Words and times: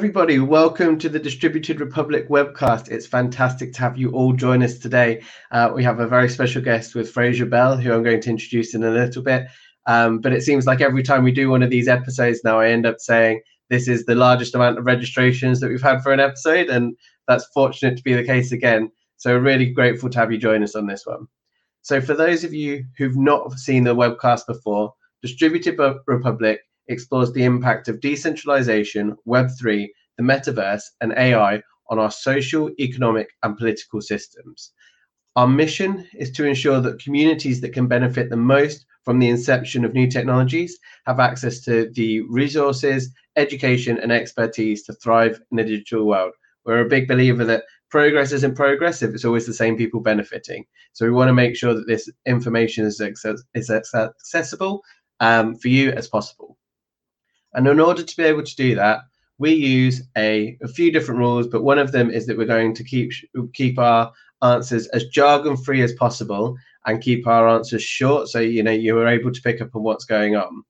Everybody. 0.00 0.38
Welcome 0.38 0.98
to 1.00 1.10
the 1.10 1.18
Distributed 1.18 1.78
Republic 1.78 2.26
webcast. 2.30 2.88
It's 2.88 3.06
fantastic 3.06 3.74
to 3.74 3.80
have 3.80 3.98
you 3.98 4.10
all 4.12 4.32
join 4.32 4.62
us 4.62 4.78
today. 4.78 5.22
Uh, 5.50 5.72
we 5.74 5.84
have 5.84 6.00
a 6.00 6.06
very 6.06 6.30
special 6.30 6.62
guest 6.62 6.94
with 6.94 7.10
Fraser 7.10 7.44
Bell, 7.44 7.76
who 7.76 7.92
I'm 7.92 8.02
going 8.02 8.22
to 8.22 8.30
introduce 8.30 8.74
in 8.74 8.82
a 8.82 8.90
little 8.90 9.22
bit. 9.22 9.46
Um, 9.86 10.20
but 10.20 10.32
it 10.32 10.40
seems 10.40 10.64
like 10.64 10.80
every 10.80 11.02
time 11.02 11.22
we 11.22 11.32
do 11.32 11.50
one 11.50 11.62
of 11.62 11.68
these 11.68 11.86
episodes 11.86 12.40
now, 12.42 12.58
I 12.60 12.70
end 12.70 12.86
up 12.86 12.98
saying 12.98 13.42
this 13.68 13.88
is 13.88 14.06
the 14.06 14.14
largest 14.14 14.54
amount 14.54 14.78
of 14.78 14.86
registrations 14.86 15.60
that 15.60 15.68
we've 15.68 15.82
had 15.82 16.02
for 16.02 16.14
an 16.14 16.18
episode, 16.18 16.70
and 16.70 16.96
that's 17.28 17.44
fortunate 17.52 17.98
to 17.98 18.02
be 18.02 18.14
the 18.14 18.24
case 18.24 18.52
again. 18.52 18.90
So, 19.18 19.36
really 19.36 19.66
grateful 19.66 20.08
to 20.08 20.18
have 20.18 20.32
you 20.32 20.38
join 20.38 20.62
us 20.62 20.74
on 20.74 20.86
this 20.86 21.04
one. 21.04 21.26
So, 21.82 22.00
for 22.00 22.14
those 22.14 22.42
of 22.42 22.54
you 22.54 22.86
who've 22.96 23.18
not 23.18 23.52
seen 23.58 23.84
the 23.84 23.94
webcast 23.94 24.46
before, 24.46 24.94
Distributed 25.20 25.78
Republic 26.06 26.62
explores 26.88 27.32
the 27.32 27.44
impact 27.44 27.88
of 27.88 28.00
decentralization, 28.00 29.16
Web3, 29.26 29.88
the 30.18 30.22
metaverse, 30.22 30.82
and 31.00 31.12
AI 31.16 31.62
on 31.88 31.98
our 31.98 32.10
social, 32.10 32.70
economic, 32.78 33.28
and 33.42 33.56
political 33.56 34.00
systems. 34.00 34.72
Our 35.36 35.46
mission 35.46 36.06
is 36.14 36.30
to 36.32 36.44
ensure 36.44 36.80
that 36.80 37.02
communities 37.02 37.60
that 37.60 37.72
can 37.72 37.86
benefit 37.86 38.30
the 38.30 38.36
most 38.36 38.84
from 39.04 39.18
the 39.18 39.28
inception 39.28 39.84
of 39.84 39.94
new 39.94 40.06
technologies 40.08 40.78
have 41.06 41.20
access 41.20 41.60
to 41.62 41.90
the 41.94 42.20
resources, 42.22 43.12
education, 43.36 43.98
and 43.98 44.12
expertise 44.12 44.82
to 44.84 44.92
thrive 44.94 45.40
in 45.50 45.58
a 45.58 45.64
digital 45.64 46.06
world. 46.06 46.32
We're 46.64 46.80
a 46.80 46.88
big 46.88 47.08
believer 47.08 47.44
that 47.44 47.64
progress 47.90 48.32
isn't 48.32 48.54
progressive, 48.54 49.14
it's 49.14 49.24
always 49.24 49.46
the 49.46 49.54
same 49.54 49.76
people 49.76 50.00
benefiting. 50.00 50.64
So 50.92 51.06
we 51.06 51.12
want 51.12 51.28
to 51.28 51.34
make 51.34 51.56
sure 51.56 51.74
that 51.74 51.86
this 51.86 52.08
information 52.26 52.84
is, 52.84 53.00
is 53.54 53.70
accessible 53.70 54.82
um, 55.20 55.56
for 55.56 55.68
you 55.68 55.90
as 55.92 56.08
possible. 56.08 56.56
And 57.54 57.66
in 57.66 57.80
order 57.80 58.02
to 58.02 58.16
be 58.16 58.22
able 58.24 58.42
to 58.42 58.56
do 58.56 58.74
that, 58.76 59.00
we 59.38 59.52
use 59.52 60.02
a, 60.16 60.56
a 60.62 60.68
few 60.68 60.92
different 60.92 61.18
rules, 61.18 61.46
but 61.46 61.62
one 61.62 61.78
of 61.78 61.92
them 61.92 62.10
is 62.10 62.26
that 62.26 62.36
we're 62.36 62.44
going 62.46 62.74
to 62.74 62.84
keep 62.84 63.10
keep 63.54 63.78
our 63.78 64.12
answers 64.42 64.86
as 64.88 65.06
jargon 65.06 65.56
free 65.56 65.82
as 65.82 65.92
possible 65.94 66.56
and 66.86 67.02
keep 67.02 67.26
our 67.26 67.48
answers 67.48 67.82
short 67.82 68.28
so 68.28 68.38
you 68.40 68.62
know 68.62 68.70
you 68.70 68.98
are 68.98 69.06
able 69.06 69.30
to 69.30 69.42
pick 69.42 69.60
up 69.60 69.74
on 69.74 69.82
what's 69.82 70.04
going 70.04 70.36
on. 70.36 70.62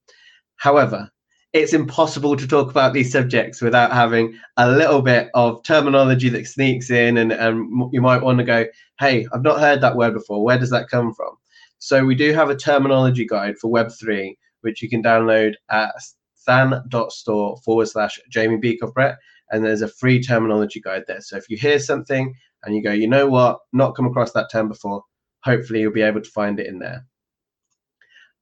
However, 0.57 1.11
it's 1.53 1.73
impossible 1.73 2.37
to 2.37 2.47
talk 2.47 2.71
about 2.71 2.93
these 2.93 3.11
subjects 3.11 3.61
without 3.61 3.93
having 3.93 4.39
a 4.57 4.71
little 4.71 5.03
bit 5.03 5.31
of 5.35 5.63
terminology 5.65 6.29
that 6.29 6.47
sneaks 6.47 6.91
in 6.91 7.19
and, 7.19 7.33
and 7.33 7.93
you 7.93 8.01
might 8.01 8.23
want 8.23 8.39
to 8.39 8.45
go, 8.45 8.67
hey, 9.01 9.27
I've 9.33 9.43
not 9.43 9.59
heard 9.59 9.81
that 9.81 9.97
word 9.97 10.15
before. 10.15 10.45
Where 10.45 10.59
does 10.59 10.71
that 10.71 10.89
come 10.89 11.13
from? 11.13 11.37
So 11.79 12.05
we 12.05 12.15
do 12.15 12.33
have 12.35 12.51
a 12.51 12.57
terminology 12.57 13.27
guide 13.27 13.59
for 13.59 13.71
Web3, 13.71 14.37
which 14.61 14.81
you 14.81 14.89
can 14.89 15.03
download 15.03 15.55
at 15.71 15.93
stan.store 16.41 17.59
forward 17.65 17.87
slash 17.87 18.19
Jamie 18.31 18.59
Bykov-Brett. 18.59 19.19
And 19.51 19.65
there's 19.65 19.83
a 19.83 19.89
free 19.89 20.23
terminology 20.23 20.81
guide 20.81 21.05
there. 21.09 21.21
So 21.21 21.37
if 21.37 21.49
you 21.51 21.57
hear 21.57 21.79
something 21.79 22.35
and 22.63 22.75
you 22.75 22.83
go, 22.83 22.93
you 22.93 23.09
know 23.09 23.27
what, 23.27 23.59
not 23.73 23.97
come 23.97 24.07
across 24.07 24.33
that 24.33 24.51
term 24.51 24.69
before, 24.69 25.03
hopefully 25.43 25.81
you'll 25.81 25.93
be 25.93 26.03
able 26.03 26.21
to 26.21 26.31
find 26.31 26.61
it 26.61 26.67
in 26.67 26.79
there. 26.79 27.05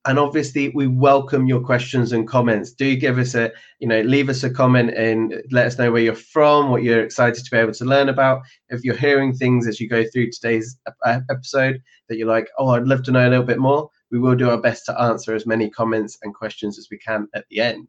And 0.04 0.18
obviously, 0.18 0.70
we 0.70 0.86
welcome 0.86 1.46
your 1.46 1.60
questions 1.60 2.12
and 2.12 2.26
comments. 2.26 2.72
Do 2.72 2.96
give 2.96 3.18
us 3.18 3.34
a, 3.34 3.52
you 3.78 3.88
know, 3.88 4.00
leave 4.02 4.28
us 4.30 4.42
a 4.42 4.48
comment 4.48 4.90
and 4.90 5.42
let 5.50 5.66
us 5.66 5.76
know 5.76 5.90
where 5.90 6.00
you're 6.00 6.14
from, 6.14 6.70
what 6.70 6.82
you're 6.82 7.02
excited 7.02 7.44
to 7.44 7.50
be 7.50 7.58
able 7.58 7.74
to 7.74 7.84
learn 7.84 8.08
about. 8.08 8.42
If 8.70 8.84
you're 8.84 8.96
hearing 8.96 9.34
things 9.34 9.66
as 9.66 9.80
you 9.80 9.88
go 9.88 10.04
through 10.04 10.30
today's 10.30 10.78
episode 11.04 11.82
that 12.08 12.16
you're 12.16 12.28
like, 12.28 12.48
oh, 12.58 12.70
I'd 12.70 12.86
love 12.86 13.02
to 13.04 13.10
know 13.10 13.28
a 13.28 13.30
little 13.30 13.44
bit 13.44 13.58
more, 13.58 13.90
we 14.10 14.18
will 14.18 14.34
do 14.34 14.50
our 14.50 14.60
best 14.60 14.86
to 14.86 15.00
answer 15.00 15.34
as 15.34 15.46
many 15.46 15.70
comments 15.70 16.18
and 16.22 16.34
questions 16.34 16.78
as 16.78 16.88
we 16.90 16.98
can 16.98 17.28
at 17.34 17.44
the 17.50 17.60
end. 17.60 17.88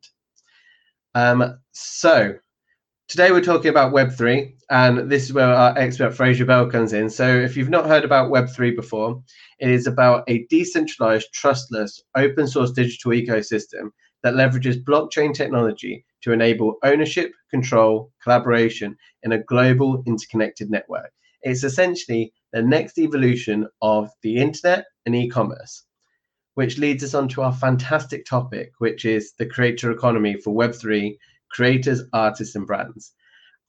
Um, 1.16 1.59
so 1.72 2.35
today 3.07 3.31
we're 3.31 3.41
talking 3.41 3.69
about 3.69 3.94
Web3, 3.94 4.53
and 4.69 5.09
this 5.09 5.24
is 5.24 5.34
where 5.34 5.47
our 5.47 5.78
expert 5.78 6.13
Fraser 6.13 6.46
Bell 6.46 6.69
comes 6.69 6.94
in. 6.94 7.09
So 7.09 7.28
if 7.28 7.58
you've 7.58 7.69
not 7.69 7.88
heard 7.88 8.06
about 8.06 8.31
Web3 8.31 8.75
before, 8.75 9.22
it 9.59 9.69
is 9.69 9.88
about 9.88 10.24
a 10.28 10.46
decentralized, 10.50 11.34
trustless, 11.34 12.03
open 12.16 12.47
source 12.47 12.72
digital 12.72 13.12
ecosystem 13.12 13.90
that 14.22 14.35
leverages 14.35 14.84
blockchain 14.84 15.34
technology 15.34 16.06
to 16.22 16.34
enable 16.34 16.75
ownership, 16.84 17.31
control, 17.50 18.12
collaboration 18.22 18.96
in 19.24 19.31
a 19.31 19.44
global 19.44 20.03
interconnected 20.06 20.69
network. 20.69 21.12
It's 21.41 21.63
essentially 21.63 22.34
the 22.52 22.62
next 22.62 22.97
evolution 22.97 23.68
of 23.81 24.12
the 24.22 24.38
internet 24.38 24.85
and 25.06 25.16
e-commerce 25.16 25.85
which 26.59 26.78
leads 26.78 27.06
us 27.06 27.14
on 27.14 27.25
to 27.25 27.42
our 27.42 27.53
fantastic 27.53 28.25
topic, 28.25 28.74
which 28.80 29.06
is 29.06 29.31
the 29.38 29.46
creator 29.46 29.92
economy 29.92 30.36
for 30.36 30.53
Web3 30.53 31.18
creators, 31.50 32.03
artists, 32.12 32.53
and 32.53 32.68
brands. 32.68 33.14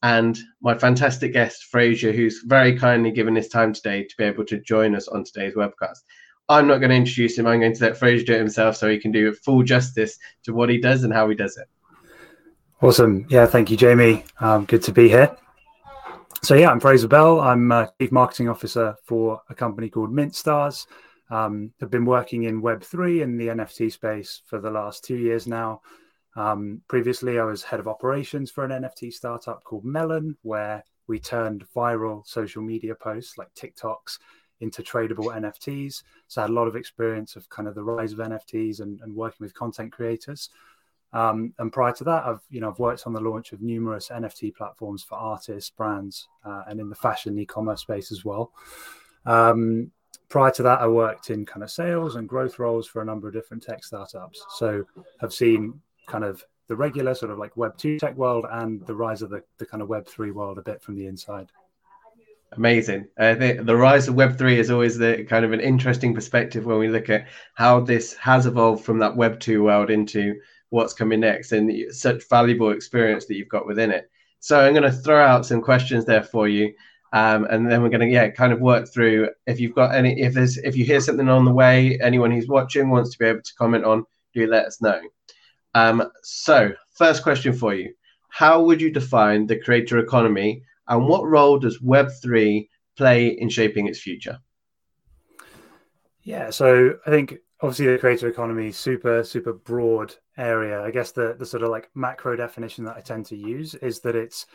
And 0.03 0.37
my 0.61 0.77
fantastic 0.77 1.33
guest, 1.33 1.67
Fraser, 1.71 2.11
who's 2.11 2.43
very 2.45 2.77
kindly 2.77 3.13
given 3.13 3.37
his 3.37 3.47
time 3.47 3.73
today 3.73 4.03
to 4.03 4.17
be 4.19 4.25
able 4.25 4.45
to 4.47 4.59
join 4.59 4.97
us 4.97 5.07
on 5.07 5.23
today's 5.23 5.55
webcast. 5.55 6.01
I'm 6.49 6.67
not 6.67 6.79
going 6.79 6.91
to 6.91 6.97
introduce 6.97 7.39
him. 7.39 7.47
I'm 7.47 7.61
going 7.61 7.77
to 7.77 7.85
let 7.85 7.97
Fraser 7.97 8.25
do 8.25 8.35
it 8.35 8.39
himself 8.39 8.75
so 8.75 8.89
he 8.89 8.99
can 8.99 9.13
do 9.13 9.33
full 9.35 9.63
justice 9.63 10.19
to 10.43 10.53
what 10.53 10.69
he 10.69 10.79
does 10.79 11.05
and 11.05 11.13
how 11.13 11.29
he 11.29 11.37
does 11.37 11.57
it. 11.59 11.69
Awesome. 12.83 13.25
Yeah, 13.29 13.47
thank 13.47 13.71
you, 13.71 13.77
Jamie. 13.77 14.25
Um, 14.41 14.65
good 14.65 14.83
to 14.83 14.93
be 14.93 15.09
here. 15.09 15.37
So, 16.43 16.57
yeah, 16.57 16.73
I'm 16.73 16.81
Fraser 16.81 17.07
Bell. 17.07 17.39
I'm 17.41 17.71
a 17.71 17.93
Chief 18.01 18.11
Marketing 18.11 18.49
Officer 18.49 18.97
for 19.05 19.43
a 19.49 19.55
company 19.55 19.91
called 19.91 20.11
MintStars. 20.11 20.87
Um, 21.31 21.73
have 21.81 21.91
been 21.91 22.05
working 22.05 22.45
in 22.45 22.63
Web3 22.63 23.23
in 23.23 23.37
the 23.37 23.49
NFT 23.49 23.93
space 23.93 24.43
for 24.47 24.61
the 24.61 24.71
last 24.71 25.05
two 25.05 25.17
years 25.17 25.47
now. 25.47 25.81
Um, 26.37 26.83
previously, 26.89 27.39
I 27.39 27.45
was 27.45 27.63
head 27.63 27.81
of 27.81 27.89
operations 27.89 28.51
for 28.51 28.65
an 28.65 28.83
NFT 28.83 29.13
startup 29.13 29.63
called 29.65 29.85
Melon, 29.85 30.37
where 30.43 30.85
we 31.07 31.19
turned 31.19 31.67
viral 31.75 32.27
social 32.27 32.63
media 32.63 32.95
posts 32.95 33.39
like 33.39 33.53
TikToks 33.55 34.19
into 34.61 34.83
tradable 34.83 35.35
NFTs. 35.35 36.03
So 36.29 36.41
I 36.41 36.45
had 36.45 36.51
a 36.51 36.55
lot 36.55 36.69
of 36.69 36.77
experience 36.77 37.37
of 37.37 37.49
kind 37.49 37.67
of 37.67 37.75
the 37.75 37.83
rise 37.83 38.13
of 38.13 38.19
NFTs 38.19 38.81
and, 38.81 39.01
and 39.01 39.15
working 39.15 39.39
with 39.41 39.55
content 39.55 39.93
creators. 39.93 40.51
Um, 41.13 41.53
and 41.59 41.73
prior 41.73 41.93
to 41.95 42.05
that, 42.05 42.25
I've 42.25 42.43
you 42.51 42.61
know 42.61 42.71
I've 42.71 42.79
worked 42.79 43.07
on 43.07 43.13
the 43.13 43.21
launch 43.21 43.53
of 43.53 43.61
numerous 43.61 44.09
NFT 44.11 44.55
platforms 44.55 45.03
for 45.03 45.17
artists, 45.17 45.71
brands, 45.71 46.29
uh, 46.45 46.63
and 46.69 46.79
in 46.79 46.89
the 46.89 46.95
fashion 46.95 47.39
e-commerce 47.39 47.81
space 47.81 48.13
as 48.13 48.25
well. 48.25 48.53
Um, 49.27 49.91
prior 50.31 50.51
to 50.53 50.63
that, 50.63 50.81
I 50.81 50.87
worked 50.87 51.29
in 51.29 51.45
kind 51.45 51.63
of 51.63 51.71
sales 51.71 52.17
and 52.17 52.27
growth 52.27 52.59
roles 52.59 52.87
for 52.87 53.03
a 53.03 53.05
number 53.05 53.29
of 53.29 53.35
different 53.35 53.63
tech 53.63 53.85
startups. 53.85 54.43
So 54.57 54.85
have 55.21 55.35
seen 55.35 55.79
kind 56.07 56.25
of 56.25 56.43
the 56.69 56.77
regular 56.77 57.15
sort 57.15 57.33
of 57.33 57.39
like 57.39 57.57
Web 57.57 57.77
two 57.77 57.99
tech 57.99 58.17
world 58.17 58.47
and 58.51 58.87
the 58.87 58.95
rise 58.95 59.21
of 59.21 59.31
the, 59.31 59.43
the 59.59 59.67
kind 59.67 59.83
of 59.83 59.89
Web 59.89 60.07
three 60.07 60.31
world 60.31 60.57
a 60.57 60.63
bit 60.63 60.81
from 60.81 60.95
the 60.97 61.07
inside. 61.07 61.51
Amazing. 62.53 63.07
Uh, 63.19 63.27
I 63.27 63.35
think 63.35 63.67
the 63.67 63.77
rise 63.77 64.09
of 64.09 64.15
Web 64.15 64.39
three 64.39 64.59
is 64.59 64.71
always 64.71 64.97
the 64.97 65.25
kind 65.29 65.45
of 65.45 65.53
an 65.53 65.61
interesting 65.61 66.15
perspective 66.15 66.65
when 66.65 66.79
we 66.79 66.89
look 66.89 67.11
at 67.11 67.27
how 67.55 67.81
this 67.81 68.15
has 68.15 68.47
evolved 68.47 68.85
from 68.85 68.99
that 69.01 69.17
Web 69.17 69.41
two 69.41 69.65
world 69.65 69.91
into 69.91 70.35
what's 70.71 70.95
coming 70.95 71.21
next 71.21 71.51
and 71.51 71.93
such 71.93 72.29
valuable 72.29 72.71
experience 72.71 73.27
that 73.27 73.35
you've 73.35 73.49
got 73.49 73.67
within 73.67 73.91
it. 73.91 74.09
So 74.39 74.61
I'm 74.61 74.73
going 74.73 74.91
to 74.91 74.93
throw 74.93 75.23
out 75.23 75.45
some 75.45 75.61
questions 75.61 76.05
there 76.05 76.23
for 76.23 76.49
you. 76.49 76.73
Um, 77.13 77.45
and 77.51 77.69
then 77.69 77.83
we're 77.83 77.89
going 77.89 78.09
to 78.09 78.15
yeah 78.15 78.29
kind 78.31 78.53
of 78.53 78.61
work 78.61 78.89
through 78.89 79.31
if 79.47 79.59
you've 79.59 79.75
got 79.75 79.95
any 79.95 80.21
if 80.21 80.33
there's 80.33 80.59
if 80.59 80.77
you 80.77 80.85
hear 80.85 81.01
something 81.01 81.29
on 81.29 81.45
the 81.45 81.53
way 81.53 81.99
anyone 82.01 82.31
who's 82.31 82.47
watching 82.47 82.89
wants 82.89 83.11
to 83.11 83.19
be 83.19 83.25
able 83.25 83.43
to 83.43 83.55
comment 83.59 83.85
on 83.85 84.05
do 84.33 84.47
let 84.47 84.67
us 84.67 84.81
know. 84.81 85.01
Um, 85.75 86.09
so 86.23 86.73
first 86.93 87.23
question 87.25 87.53
for 87.53 87.75
you. 87.75 87.93
How 88.29 88.63
would 88.63 88.81
you 88.81 88.91
define 88.93 89.47
the 89.47 89.59
creator 89.59 89.99
economy 89.99 90.63
and 90.87 91.09
what 91.09 91.27
role 91.27 91.59
does 91.59 91.81
web3 91.81 92.69
play 92.97 93.29
in 93.29 93.49
shaping 93.49 93.89
its 93.89 94.01
future? 94.01 94.39
Yeah 96.23 96.51
so 96.51 96.95
i 97.07 97.11
think 97.11 97.39
obviously 97.61 97.87
the 97.87 97.99
creator 97.99 98.29
economy 98.29 98.69
is 98.69 98.77
super 98.77 99.25
super 99.25 99.53
broad 99.53 100.15
area. 100.37 100.81
I 100.81 100.93
guess 100.93 101.11
the 101.11 101.35
the 101.37 101.47
sort 101.47 101.65
of 101.65 101.71
like 101.71 101.91
macro 101.95 102.37
definition 102.37 102.85
that 102.85 102.97
i 102.97 103.01
tend 103.01 103.27
to 103.27 103.37
use 103.37 103.75
is 103.75 104.01
that 104.01 104.15
it's 104.15 104.47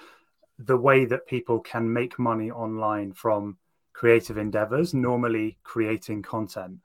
the 0.60 0.78
way 0.78 1.06
that 1.06 1.28
people 1.28 1.60
can 1.60 1.92
make 1.92 2.18
money 2.18 2.50
online 2.52 3.13
from 3.13 3.57
creative 3.94 4.38
endeavors, 4.38 4.94
normally 4.94 5.57
creating 5.63 6.22
content. 6.22 6.78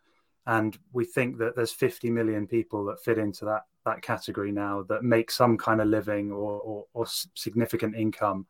And 0.46 0.76
we 0.92 1.04
think 1.04 1.38
that 1.38 1.54
there's 1.54 1.72
50 1.72 2.10
million 2.10 2.46
people 2.46 2.84
that 2.86 3.00
fit 3.00 3.18
into 3.18 3.44
that 3.46 3.64
that 3.84 4.02
category 4.02 4.52
now 4.52 4.82
that 4.88 5.02
make 5.02 5.30
some 5.30 5.56
kind 5.56 5.80
of 5.80 5.88
living 5.88 6.30
or, 6.30 6.60
or, 6.60 6.84
or 6.92 7.06
significant 7.06 7.96
income 7.96 8.46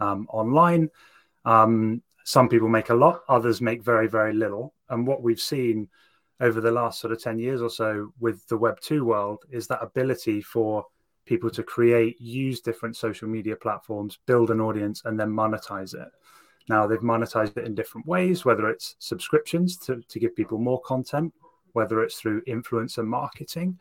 um, 0.00 0.26
online. 0.30 0.88
Um, 1.44 2.02
some 2.24 2.48
people 2.48 2.68
make 2.68 2.90
a 2.90 2.94
lot, 2.94 3.22
others 3.28 3.60
make 3.60 3.82
very, 3.82 4.06
very 4.06 4.32
little. 4.32 4.74
And 4.88 5.06
what 5.06 5.22
we've 5.22 5.40
seen 5.40 5.88
over 6.40 6.60
the 6.60 6.70
last 6.70 7.00
sort 7.00 7.12
of 7.12 7.22
10 7.22 7.38
years 7.38 7.60
or 7.60 7.70
so 7.70 8.12
with 8.20 8.46
the 8.48 8.56
Web 8.56 8.78
2 8.80 9.04
world 9.04 9.44
is 9.50 9.66
that 9.66 9.82
ability 9.82 10.42
for 10.42 10.86
people 11.28 11.50
to 11.50 11.62
create, 11.62 12.20
use 12.20 12.60
different 12.60 12.96
social 12.96 13.28
media 13.28 13.56
platforms, 13.56 14.18
build 14.26 14.50
an 14.50 14.60
audience, 14.60 15.02
and 15.04 15.14
then 15.20 15.30
monetize 15.30 15.94
it. 15.94 16.10
Now, 16.68 16.86
they've 16.86 17.10
monetized 17.14 17.56
it 17.56 17.66
in 17.66 17.74
different 17.74 18.06
ways, 18.06 18.44
whether 18.44 18.68
it's 18.68 18.96
subscriptions 18.98 19.76
to, 19.84 19.92
to 20.12 20.18
give 20.18 20.34
people 20.34 20.58
more 20.58 20.80
content, 20.82 21.32
whether 21.72 22.02
it's 22.02 22.18
through 22.20 22.42
influencer 22.42 23.04
marketing. 23.04 23.78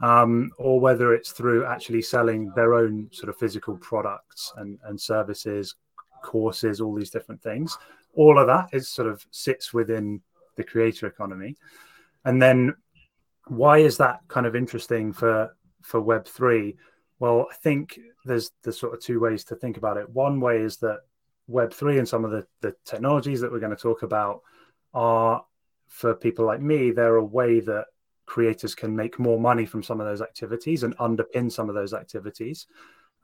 um, 0.00 0.50
or 0.58 0.78
whether 0.80 1.14
it's 1.14 1.32
through 1.32 1.64
actually 1.64 2.02
selling 2.02 2.52
their 2.54 2.74
own 2.74 3.08
sort 3.12 3.28
of 3.28 3.36
physical 3.36 3.76
products 3.78 4.52
and, 4.56 4.78
and 4.84 5.00
services, 5.00 5.74
courses, 6.22 6.80
all 6.80 6.94
these 6.94 7.10
different 7.10 7.42
things. 7.42 7.78
All 8.14 8.38
of 8.38 8.46
that 8.46 8.68
is 8.72 8.88
sort 8.88 9.08
of 9.08 9.24
sits 9.30 9.72
within 9.72 10.20
the 10.56 10.64
creator 10.64 11.06
economy. 11.06 11.56
And 12.24 12.40
then 12.40 12.74
why 13.46 13.78
is 13.78 13.96
that 13.98 14.20
kind 14.28 14.46
of 14.46 14.56
interesting 14.56 15.12
for 15.12 15.56
for 15.86 16.00
Web 16.00 16.26
three? 16.26 16.76
Well, 17.18 17.46
I 17.50 17.54
think 17.54 17.98
there's 18.24 18.50
there's 18.62 18.78
sort 18.78 18.94
of 18.94 19.00
two 19.00 19.20
ways 19.20 19.44
to 19.44 19.56
think 19.56 19.76
about 19.76 19.96
it. 19.96 20.10
One 20.10 20.40
way 20.40 20.58
is 20.58 20.76
that 20.78 21.00
Web 21.46 21.72
three 21.72 21.98
and 21.98 22.08
some 22.08 22.24
of 22.24 22.32
the 22.32 22.46
the 22.60 22.74
technologies 22.84 23.40
that 23.40 23.52
we're 23.52 23.60
going 23.60 23.76
to 23.76 23.82
talk 23.82 24.02
about 24.02 24.42
are 24.92 25.44
for 25.88 26.14
people 26.14 26.44
like 26.44 26.60
me. 26.60 26.90
They're 26.90 27.16
a 27.16 27.24
way 27.24 27.60
that 27.60 27.86
creators 28.26 28.74
can 28.74 28.94
make 28.96 29.20
more 29.20 29.38
money 29.38 29.64
from 29.64 29.84
some 29.84 30.00
of 30.00 30.06
those 30.06 30.20
activities 30.20 30.82
and 30.82 30.96
underpin 30.98 31.50
some 31.50 31.68
of 31.68 31.76
those 31.76 31.94
activities. 31.94 32.66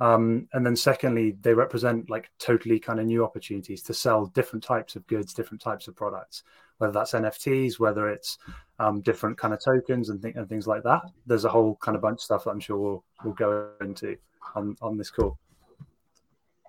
Um, 0.00 0.48
and 0.52 0.64
then 0.64 0.76
secondly, 0.76 1.36
they 1.40 1.54
represent 1.54 2.08
like 2.08 2.30
totally 2.38 2.78
kind 2.78 3.00
of 3.00 3.06
new 3.06 3.24
opportunities 3.24 3.82
to 3.82 3.94
sell 3.94 4.26
different 4.26 4.64
types 4.64 4.96
of 4.96 5.06
goods, 5.06 5.34
different 5.34 5.60
types 5.60 5.88
of 5.88 5.96
products, 5.96 6.44
whether 6.82 6.92
that's 6.92 7.12
NFTs, 7.12 7.78
whether 7.78 8.08
it's 8.08 8.38
um, 8.80 9.00
different 9.02 9.38
kind 9.38 9.54
of 9.54 9.62
tokens 9.62 10.08
and, 10.08 10.20
th- 10.20 10.34
and 10.34 10.48
things 10.48 10.66
like 10.66 10.82
that. 10.82 11.02
There's 11.26 11.44
a 11.44 11.48
whole 11.48 11.78
kind 11.80 11.94
of 11.94 12.02
bunch 12.02 12.16
of 12.16 12.22
stuff 12.22 12.44
that 12.44 12.50
I'm 12.50 12.58
sure 12.58 12.76
we'll, 12.76 13.04
we'll 13.24 13.34
go 13.34 13.70
into 13.80 14.16
on, 14.56 14.76
on 14.82 14.98
this 14.98 15.08
call. 15.08 15.38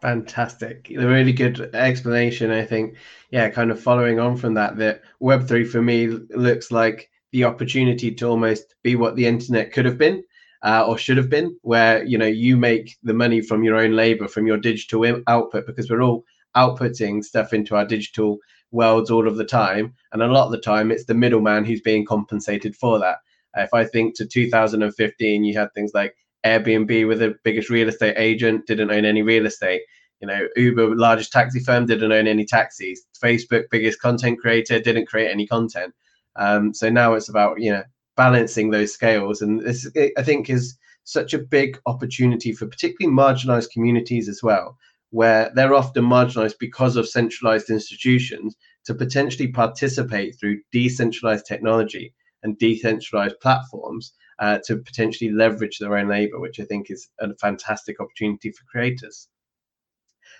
Fantastic. 0.03 0.91
A 0.91 1.07
really 1.07 1.33
good 1.33 1.73
explanation, 1.73 2.51
I 2.51 2.63
think. 2.63 2.97
Yeah, 3.31 3.49
kind 3.49 3.71
of 3.71 3.81
following 3.81 4.19
on 4.19 4.37
from 4.37 4.53
that, 4.53 4.77
that 4.77 5.01
Web3 5.19 5.67
for 5.67 5.81
me 5.81 6.07
looks 6.07 6.71
like 6.71 7.09
the 7.31 7.45
opportunity 7.45 8.13
to 8.13 8.27
almost 8.27 8.75
be 8.83 8.95
what 8.95 9.15
the 9.15 9.25
internet 9.25 9.73
could 9.73 9.85
have 9.85 9.97
been 9.97 10.23
uh, 10.61 10.85
or 10.87 10.99
should 10.99 11.17
have 11.17 11.29
been, 11.29 11.57
where 11.63 12.03
you 12.03 12.19
know 12.19 12.27
you 12.27 12.55
make 12.55 12.97
the 13.01 13.13
money 13.13 13.41
from 13.41 13.63
your 13.63 13.77
own 13.77 13.95
labor, 13.95 14.27
from 14.27 14.45
your 14.45 14.57
digital 14.57 15.21
output, 15.27 15.65
because 15.65 15.89
we're 15.89 16.03
all 16.03 16.23
outputting 16.55 17.23
stuff 17.23 17.53
into 17.53 17.75
our 17.75 17.85
digital 17.85 18.37
worlds 18.73 19.09
all 19.09 19.27
of 19.27 19.37
the 19.37 19.45
time, 19.45 19.93
and 20.11 20.21
a 20.21 20.27
lot 20.27 20.45
of 20.45 20.51
the 20.51 20.59
time 20.59 20.91
it's 20.91 21.05
the 21.05 21.13
middleman 21.13 21.63
who's 21.63 21.81
being 21.81 22.05
compensated 22.05 22.75
for 22.75 22.99
that. 22.99 23.19
If 23.55 23.73
I 23.73 23.85
think 23.85 24.15
to 24.15 24.25
2015, 24.25 25.43
you 25.43 25.57
had 25.57 25.73
things 25.73 25.91
like 25.93 26.15
Airbnb 26.45 27.07
with 27.07 27.19
the 27.19 27.35
biggest 27.43 27.69
real 27.69 27.87
estate 27.87 28.15
agent 28.17 28.67
didn't 28.67 28.91
own 28.91 29.05
any 29.05 29.21
real 29.21 29.45
estate. 29.45 29.81
You 30.19 30.27
know, 30.27 30.47
Uber, 30.55 30.95
largest 30.95 31.31
taxi 31.31 31.59
firm, 31.59 31.85
didn't 31.85 32.11
own 32.11 32.27
any 32.27 32.45
taxis. 32.45 33.05
Facebook, 33.21 33.65
biggest 33.69 34.01
content 34.01 34.39
creator, 34.39 34.79
didn't 34.79 35.07
create 35.07 35.29
any 35.29 35.45
content. 35.45 35.93
Um, 36.35 36.73
so 36.73 36.89
now 36.89 37.13
it's 37.13 37.29
about 37.29 37.61
you 37.61 37.71
know 37.71 37.83
balancing 38.15 38.71
those 38.71 38.93
scales, 38.93 39.41
and 39.41 39.61
this 39.61 39.89
I 40.17 40.23
think 40.23 40.49
is 40.49 40.77
such 41.03 41.33
a 41.33 41.39
big 41.39 41.79
opportunity 41.85 42.53
for 42.53 42.65
particularly 42.65 43.15
marginalized 43.15 43.71
communities 43.71 44.29
as 44.29 44.41
well, 44.41 44.77
where 45.13 45.51
they're 45.53 45.75
often 45.75 46.03
marginalized 46.03 46.57
because 46.59 46.95
of 46.95 47.07
centralized 47.07 47.69
institutions 47.69 48.55
to 48.83 48.95
potentially 48.95 49.47
participate 49.47 50.35
through 50.39 50.59
decentralized 50.71 51.45
technology 51.45 52.11
and 52.41 52.57
decentralized 52.57 53.39
platforms 53.39 54.13
uh, 54.39 54.57
to 54.65 54.77
potentially 54.77 55.29
leverage 55.29 55.77
their 55.77 55.95
own 55.95 56.09
labor, 56.09 56.39
which 56.39 56.59
I 56.59 56.63
think 56.63 56.89
is 56.89 57.09
a 57.19 57.31
fantastic 57.35 57.99
opportunity 57.99 58.49
for 58.49 58.63
creators. 58.65 59.27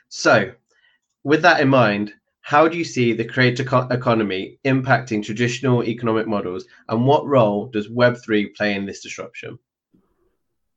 So, 0.09 0.53
with 1.23 1.43
that 1.43 1.61
in 1.61 1.69
mind, 1.69 2.11
how 2.41 2.67
do 2.67 2.75
you 2.75 2.83
see 2.83 3.13
the 3.13 3.25
creator 3.25 3.63
co- 3.63 3.87
economy 3.91 4.57
impacting 4.65 5.23
traditional 5.23 5.83
economic 5.83 6.25
models, 6.25 6.65
and 6.89 7.05
what 7.05 7.27
role 7.27 7.67
does 7.67 7.89
Web3 7.89 8.55
play 8.55 8.73
in 8.73 8.87
this 8.87 9.03
disruption? 9.03 9.59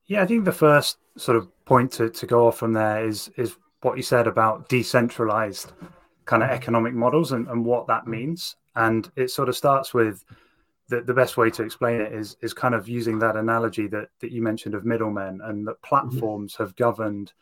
Yeah, 0.04 0.22
I 0.22 0.26
think 0.26 0.44
the 0.44 0.52
first 0.52 0.99
sort 1.16 1.38
of 1.38 1.49
point 1.64 1.92
to, 1.92 2.10
to 2.10 2.26
go 2.26 2.46
off 2.46 2.58
from 2.58 2.75
there 2.75 3.08
is 3.08 3.31
is 3.38 3.56
what 3.82 3.96
you 3.96 4.02
said 4.02 4.26
about 4.26 4.69
decentralized 4.69 5.73
kind 6.25 6.43
of 6.43 6.50
economic 6.50 6.94
models 6.94 7.32
and, 7.32 7.46
and 7.49 7.64
what 7.64 7.87
that 7.87 8.06
means. 8.06 8.56
And 8.75 9.11
it 9.17 9.31
sort 9.31 9.49
of 9.49 9.56
starts 9.56 9.94
with 9.94 10.25
the, 10.88 11.00
the 11.00 11.14
best 11.14 11.37
way 11.37 11.50
to 11.50 11.62
explain 11.62 12.00
it 12.00 12.12
is 12.12 12.37
is 12.43 12.55
kind 12.55 12.75
of 12.75 12.88
using 12.88 13.19
that 13.19 13.37
analogy 13.37 13.87
that 13.88 14.08
that 14.20 14.32
you 14.32 14.43
mentioned 14.43 14.75
of 14.75 14.84
middlemen 14.84 15.40
and 15.43 15.67
that 15.67 15.81
mm-hmm. 15.82 15.88
platforms 15.88 16.55
mm-hmm. 16.55 16.62
have 16.62 16.76
governed 16.76 17.32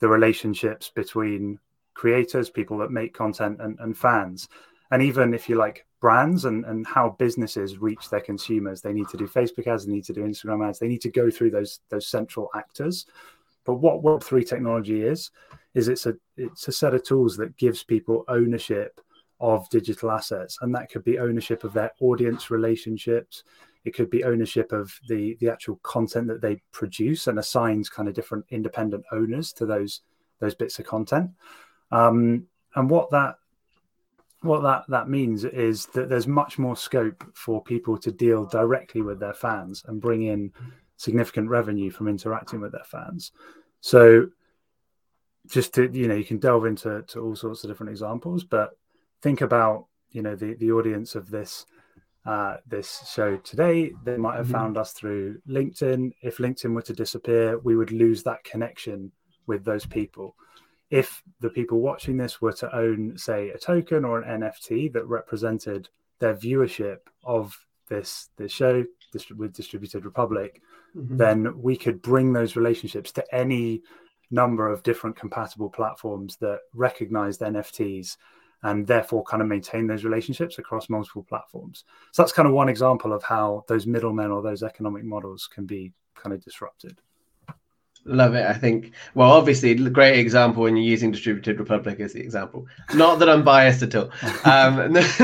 the 0.00 0.08
relationships 0.08 0.90
between 0.94 1.58
creators, 1.94 2.48
people 2.48 2.78
that 2.78 2.90
make 2.90 3.12
content, 3.12 3.60
and, 3.60 3.78
and 3.80 3.96
fans. 3.96 4.48
And 4.90 5.02
even 5.02 5.34
if 5.34 5.48
you 5.48 5.56
like 5.56 5.86
brands 6.00 6.46
and, 6.46 6.64
and 6.64 6.86
how 6.86 7.10
businesses 7.18 7.78
reach 7.78 8.08
their 8.08 8.20
consumers, 8.22 8.80
they 8.80 8.94
need 8.94 9.08
to 9.08 9.16
do 9.18 9.28
Facebook 9.28 9.66
ads, 9.66 9.86
they 9.86 9.92
need 9.92 10.04
to 10.04 10.14
do 10.14 10.22
Instagram 10.22 10.66
ads, 10.66 10.78
they 10.78 10.88
need 10.88 11.02
to 11.02 11.10
go 11.10 11.30
through 11.30 11.50
those 11.50 11.80
those 11.90 12.06
central 12.06 12.50
actors. 12.54 13.06
But 13.64 13.74
what 13.74 14.02
Web 14.02 14.22
three 14.22 14.44
technology 14.44 15.02
is, 15.02 15.30
is 15.74 15.88
it's 15.88 16.06
a 16.06 16.14
it's 16.36 16.68
a 16.68 16.72
set 16.72 16.94
of 16.94 17.04
tools 17.04 17.36
that 17.36 17.56
gives 17.56 17.82
people 17.82 18.24
ownership 18.28 19.00
of 19.40 19.68
digital 19.70 20.10
assets, 20.10 20.58
and 20.60 20.74
that 20.74 20.90
could 20.90 21.04
be 21.04 21.18
ownership 21.18 21.64
of 21.64 21.72
their 21.72 21.92
audience 22.00 22.50
relationships. 22.50 23.44
It 23.84 23.94
could 23.94 24.10
be 24.10 24.24
ownership 24.24 24.72
of 24.72 24.92
the 25.08 25.36
the 25.40 25.48
actual 25.48 25.76
content 25.82 26.26
that 26.28 26.42
they 26.42 26.60
produce, 26.72 27.26
and 27.26 27.38
assigns 27.38 27.88
kind 27.88 28.08
of 28.08 28.14
different 28.14 28.44
independent 28.50 29.04
owners 29.12 29.52
to 29.54 29.66
those 29.66 30.02
those 30.40 30.54
bits 30.54 30.78
of 30.78 30.86
content. 30.86 31.30
Um, 31.90 32.46
and 32.74 32.90
what 32.90 33.10
that 33.10 33.36
what 34.42 34.62
that 34.62 34.84
that 34.88 35.08
means 35.08 35.44
is 35.44 35.86
that 35.86 36.08
there's 36.08 36.26
much 36.26 36.58
more 36.58 36.76
scope 36.76 37.24
for 37.34 37.62
people 37.62 37.96
to 37.98 38.10
deal 38.10 38.44
directly 38.46 39.02
with 39.02 39.20
their 39.20 39.34
fans 39.34 39.84
and 39.86 40.00
bring 40.00 40.22
in 40.24 40.52
significant 40.96 41.48
revenue 41.48 41.90
from 41.90 42.08
interacting 42.08 42.60
with 42.60 42.72
their 42.72 42.84
fans. 42.84 43.32
So 43.80 44.28
just 45.46 45.74
to 45.74 45.90
you 45.92 46.06
know 46.06 46.14
you 46.14 46.24
can 46.24 46.38
delve 46.38 46.66
into 46.66 47.02
to 47.02 47.20
all 47.20 47.36
sorts 47.36 47.64
of 47.64 47.70
different 47.70 47.90
examples 47.90 48.44
but 48.44 48.70
think 49.22 49.40
about 49.40 49.86
you 50.10 50.22
know 50.22 50.36
the 50.36 50.54
the 50.54 50.70
audience 50.70 51.14
of 51.14 51.30
this 51.30 51.66
uh, 52.26 52.58
this 52.66 53.10
show 53.10 53.38
today 53.38 53.92
they 54.04 54.18
might 54.18 54.36
have 54.36 54.46
mm-hmm. 54.46 54.54
found 54.54 54.76
us 54.76 54.92
through 54.92 55.40
linkedin 55.48 56.12
if 56.22 56.36
linkedin 56.36 56.74
were 56.74 56.82
to 56.82 56.92
disappear 56.92 57.58
we 57.58 57.76
would 57.76 57.90
lose 57.90 58.22
that 58.22 58.44
connection 58.44 59.10
with 59.46 59.64
those 59.64 59.86
people 59.86 60.34
if 60.90 61.22
the 61.40 61.50
people 61.50 61.80
watching 61.80 62.16
this 62.16 62.40
were 62.40 62.52
to 62.52 62.76
own, 62.76 63.16
say, 63.16 63.50
a 63.50 63.58
token 63.58 64.04
or 64.04 64.20
an 64.20 64.42
NFT 64.42 64.92
that 64.92 65.06
represented 65.06 65.88
their 66.18 66.34
viewership 66.34 66.98
of 67.24 67.56
this 67.88 68.28
this 68.36 68.52
show 68.52 68.84
with 69.36 69.52
Distributed 69.52 70.04
Republic, 70.04 70.60
mm-hmm. 70.94 71.16
then 71.16 71.62
we 71.62 71.76
could 71.76 72.02
bring 72.02 72.32
those 72.32 72.56
relationships 72.56 73.12
to 73.12 73.34
any 73.34 73.82
number 74.30 74.68
of 74.68 74.82
different 74.82 75.16
compatible 75.16 75.68
platforms 75.68 76.36
that 76.36 76.60
recognized 76.74 77.40
NFTs 77.40 78.16
and 78.62 78.86
therefore 78.86 79.24
kind 79.24 79.42
of 79.42 79.48
maintain 79.48 79.86
those 79.86 80.04
relationships 80.04 80.58
across 80.58 80.90
multiple 80.90 81.22
platforms. 81.22 81.84
So 82.12 82.22
that's 82.22 82.32
kind 82.32 82.46
of 82.46 82.54
one 82.54 82.68
example 82.68 83.12
of 83.12 83.22
how 83.22 83.64
those 83.68 83.86
middlemen 83.86 84.30
or 84.30 84.42
those 84.42 84.62
economic 84.62 85.04
models 85.04 85.48
can 85.52 85.66
be 85.66 85.92
kind 86.14 86.34
of 86.34 86.44
disrupted. 86.44 87.00
Love 88.06 88.34
it. 88.34 88.46
I 88.46 88.54
think, 88.54 88.92
well, 89.14 89.30
obviously, 89.30 89.74
the 89.74 89.90
great 89.90 90.18
example 90.18 90.62
when 90.62 90.74
you're 90.74 90.86
using 90.86 91.10
Distributed 91.10 91.60
Republic 91.60 92.00
as 92.00 92.14
the 92.14 92.20
example. 92.20 92.66
Not 92.94 93.18
that 93.18 93.28
I'm 93.28 93.44
biased 93.44 93.82
at 93.82 93.94
all, 93.94 94.04
um, 94.44 94.92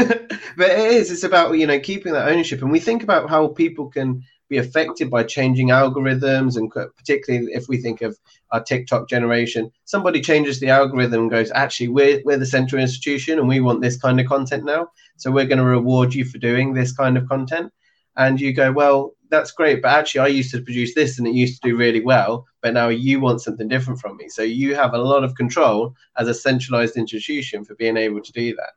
but 0.57 0.71
it 0.71 0.93
is. 0.93 1.11
It's 1.11 1.25
about 1.25 1.57
you 1.57 1.67
know 1.67 1.81
keeping 1.81 2.13
that 2.13 2.29
ownership, 2.29 2.61
and 2.61 2.71
we 2.71 2.81
think 2.81 3.03
about 3.03 3.31
how 3.31 3.49
people 3.49 3.89
can 3.89 4.23
be 4.49 4.59
affected 4.59 5.11
by 5.11 5.23
changing 5.23 5.69
algorithms, 5.69 6.57
and 6.57 6.71
particularly 6.71 7.49
if 7.53 7.69
we 7.69 7.79
think 7.79 8.03
of 8.03 8.19
our 8.53 8.63
TikTok 8.63 9.09
generation, 9.09 9.71
somebody 9.85 10.21
changes 10.21 10.61
the 10.61 10.69
algorithm 10.69 11.23
and 11.23 11.31
goes, 11.31 11.51
actually, 11.55 11.89
we're 11.89 12.23
we're 12.25 12.39
the 12.39 12.47
central 12.47 12.81
institution, 12.81 13.39
and 13.39 13.49
we 13.49 13.61
want 13.61 13.83
this 13.83 13.97
kind 13.97 14.21
of 14.21 14.27
content 14.27 14.65
now, 14.65 14.89
so 15.17 15.31
we're 15.31 15.47
going 15.47 15.59
to 15.59 15.65
reward 15.65 16.15
you 16.15 16.25
for 16.25 16.39
doing 16.39 16.75
this 16.75 16.93
kind 16.93 17.17
of 17.17 17.29
content 17.29 17.73
and 18.17 18.41
you 18.41 18.53
go, 18.53 18.73
well, 18.73 19.13
that's 19.29 19.51
great, 19.51 19.83
but 19.83 19.91
actually, 19.91 20.21
I 20.21 20.29
used 20.29 20.53
to 20.53 20.63
produce 20.63 20.95
this 20.95 21.19
and 21.19 21.27
it 21.27 21.35
used 21.35 21.61
to 21.63 21.69
do 21.69 21.77
really 21.77 22.01
well, 22.01 22.47
but 22.63 22.75
now 22.75 22.89
you 22.89 23.21
want 23.21 23.43
something 23.43 23.69
different 23.69 24.01
from 24.01 24.17
me. 24.17 24.29
So 24.29 24.43
you 24.43 24.75
have 24.75 24.95
a 24.95 24.99
lot 24.99 25.25
of 25.25 25.35
control 25.35 25.95
as 26.17 26.29
a 26.29 26.35
centralized 26.35 26.97
institution 26.97 27.65
for 27.65 27.75
being 27.75 27.97
able 27.97 28.23
to 28.23 28.33
do 28.33 28.55
that. 28.55 28.71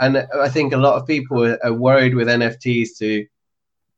And 0.00 0.26
I 0.38 0.48
think 0.48 0.72
a 0.72 0.78
lot 0.78 0.96
of 1.00 1.06
people 1.06 1.56
are 1.62 1.72
worried 1.72 2.14
with 2.14 2.28
NFTs 2.28 2.98
to 2.98 3.26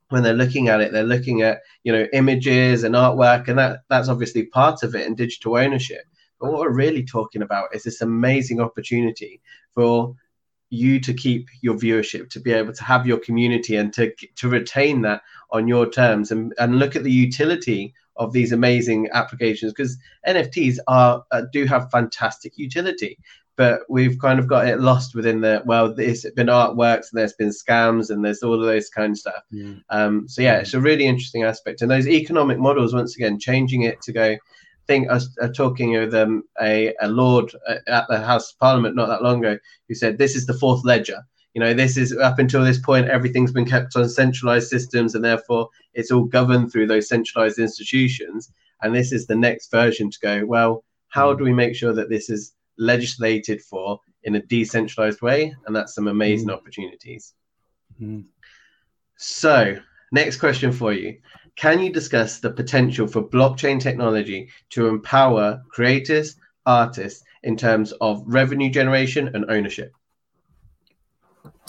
when 0.09 0.23
they're 0.23 0.35
looking 0.35 0.69
at 0.69 0.81
it, 0.81 0.93
they're 0.93 1.03
looking 1.05 1.43
at 1.43 1.63
you 1.83 1.93
know 1.93 2.07
images 2.13 2.85
and 2.85 2.95
artwork, 2.95 3.49
and 3.49 3.59
that 3.59 3.81
that's 3.89 4.09
obviously 4.09 4.47
part 4.47 4.83
of 4.83 4.95
it 4.95 5.07
and 5.07 5.17
digital 5.17 5.57
ownership. 5.57 6.05
But 6.41 6.53
what 6.53 6.61
we're 6.61 6.71
really 6.71 7.05
talking 7.05 7.43
about 7.43 7.75
is 7.75 7.83
this 7.83 8.03
amazing 8.03 8.61
opportunity 8.61 9.41
for 9.73 10.15
you 10.71 11.01
to 11.01 11.15
keep 11.15 11.49
your 11.63 11.75
viewership, 11.75 12.29
to 12.31 12.41
be 12.41 12.53
able 12.53 12.73
to 12.73 12.85
have 12.85 13.07
your 13.07 13.19
community 13.19 13.77
and 13.77 13.93
to 13.95 14.13
to 14.37 14.49
retain 14.49 15.03
that 15.03 15.23
on 15.51 15.69
your 15.69 15.89
terms 15.89 16.31
and, 16.31 16.53
and 16.59 16.79
look 16.79 16.97
at 16.97 17.05
the 17.05 17.13
utility 17.13 17.95
of 18.17 18.33
these 18.33 18.53
amazing 18.53 19.09
applications 19.13 19.73
because 19.73 19.99
NFTs 20.27 20.79
are 20.89 21.25
uh, 21.31 21.43
do 21.53 21.67
have 21.67 21.91
fantastic 21.91 22.57
utility, 22.57 23.19
but 23.57 23.81
we've 23.89 24.19
kind 24.19 24.39
of 24.39 24.47
got 24.47 24.69
it 24.69 24.81
lost 24.81 25.15
within 25.15 25.41
the 25.41 25.63
well, 25.65 25.93
there's 25.93 26.27
been 26.37 26.49
artworks 26.49 27.07
and 27.11 27.19
there's 27.19 27.33
been 27.35 27.51
scams 27.51 28.11
and 28.11 28.25
there's 28.25 28.43
all 28.43 28.55
of 28.55 28.67
those 28.67 28.89
kind 28.91 29.13
of 29.13 29.19
stuff. 29.19 29.43
Mm. 29.53 29.83
Um, 29.91 30.29
so 30.29 30.43
yeah, 30.43 30.59
it's 30.59 30.75
a 30.75 30.81
really 30.81 31.07
interesting 31.07 31.43
aspect, 31.43 31.83
and 31.83 31.91
those 31.91 32.07
economic 32.07 32.59
models 32.59 32.95
once 32.95 33.17
again 33.17 33.39
changing 33.39 33.83
it 33.83 34.01
to 34.03 34.13
go. 34.13 34.33
I 34.33 34.87
think 34.87 35.09
I 35.09 35.15
was 35.15 35.37
uh, 35.43 35.49
talking 35.49 35.93
with 35.93 36.15
um, 36.15 36.45
a, 36.63 36.95
a 37.01 37.09
lord 37.09 37.51
uh, 37.69 37.79
at 37.89 38.07
the 38.09 38.21
House 38.21 38.53
of 38.53 38.59
Parliament 38.61 38.95
not 38.95 39.09
that 39.09 39.23
long 39.23 39.45
ago 39.45 39.59
who 39.89 39.97
said 39.97 40.17
this 40.17 40.37
is 40.37 40.47
the 40.47 40.55
fourth 40.55 40.85
ledger 40.85 41.21
you 41.55 41.61
know 41.61 41.75
this 41.75 41.97
is 41.97 42.17
up 42.17 42.39
until 42.39 42.63
this 42.63 42.79
point 42.79 43.09
everything's 43.09 43.51
been 43.51 43.65
kept 43.65 43.97
on 43.97 44.09
centralized 44.09 44.69
systems 44.69 45.17
and 45.17 45.25
therefore 45.25 45.69
it's 45.95 46.13
all 46.13 46.23
governed 46.23 46.71
through 46.71 46.87
those 46.87 47.09
centralized 47.09 47.59
institutions 47.59 48.53
and 48.83 48.95
this 48.95 49.11
is 49.11 49.27
the 49.27 49.35
next 49.35 49.73
version 49.73 50.09
to 50.09 50.19
go 50.21 50.45
well 50.47 50.85
how 51.09 51.35
do 51.35 51.43
we 51.43 51.53
make 51.53 51.75
sure 51.75 51.93
that 51.93 52.09
this 52.09 52.31
is 52.31 52.53
legislated 52.78 53.62
for 53.62 54.00
in 54.25 54.37
a 54.37 54.42
decentralized 54.42 55.23
way 55.23 55.54
and 55.66 55.75
that's 55.75 55.95
some 55.95 56.09
amazing 56.09 56.49
mm. 56.49 56.54
opportunities 56.54 57.35
mm. 58.00 58.25
so 59.16 59.76
next 60.12 60.38
question 60.38 60.73
for 60.73 60.92
you 60.92 61.16
can 61.56 61.80
you 61.80 61.90
discuss 61.90 62.38
the 62.38 62.50
potential 62.50 63.06
for 63.06 63.23
blockchain 63.23 63.80
technology 63.80 64.49
to 64.71 64.88
empower 64.88 65.62
creators 65.71 66.37
artists 66.66 67.23
in 67.45 67.56
terms 67.56 67.92
of 68.00 68.23
revenue 68.26 68.68
generation 68.68 69.30
and 69.35 69.50
ownership 69.50 69.92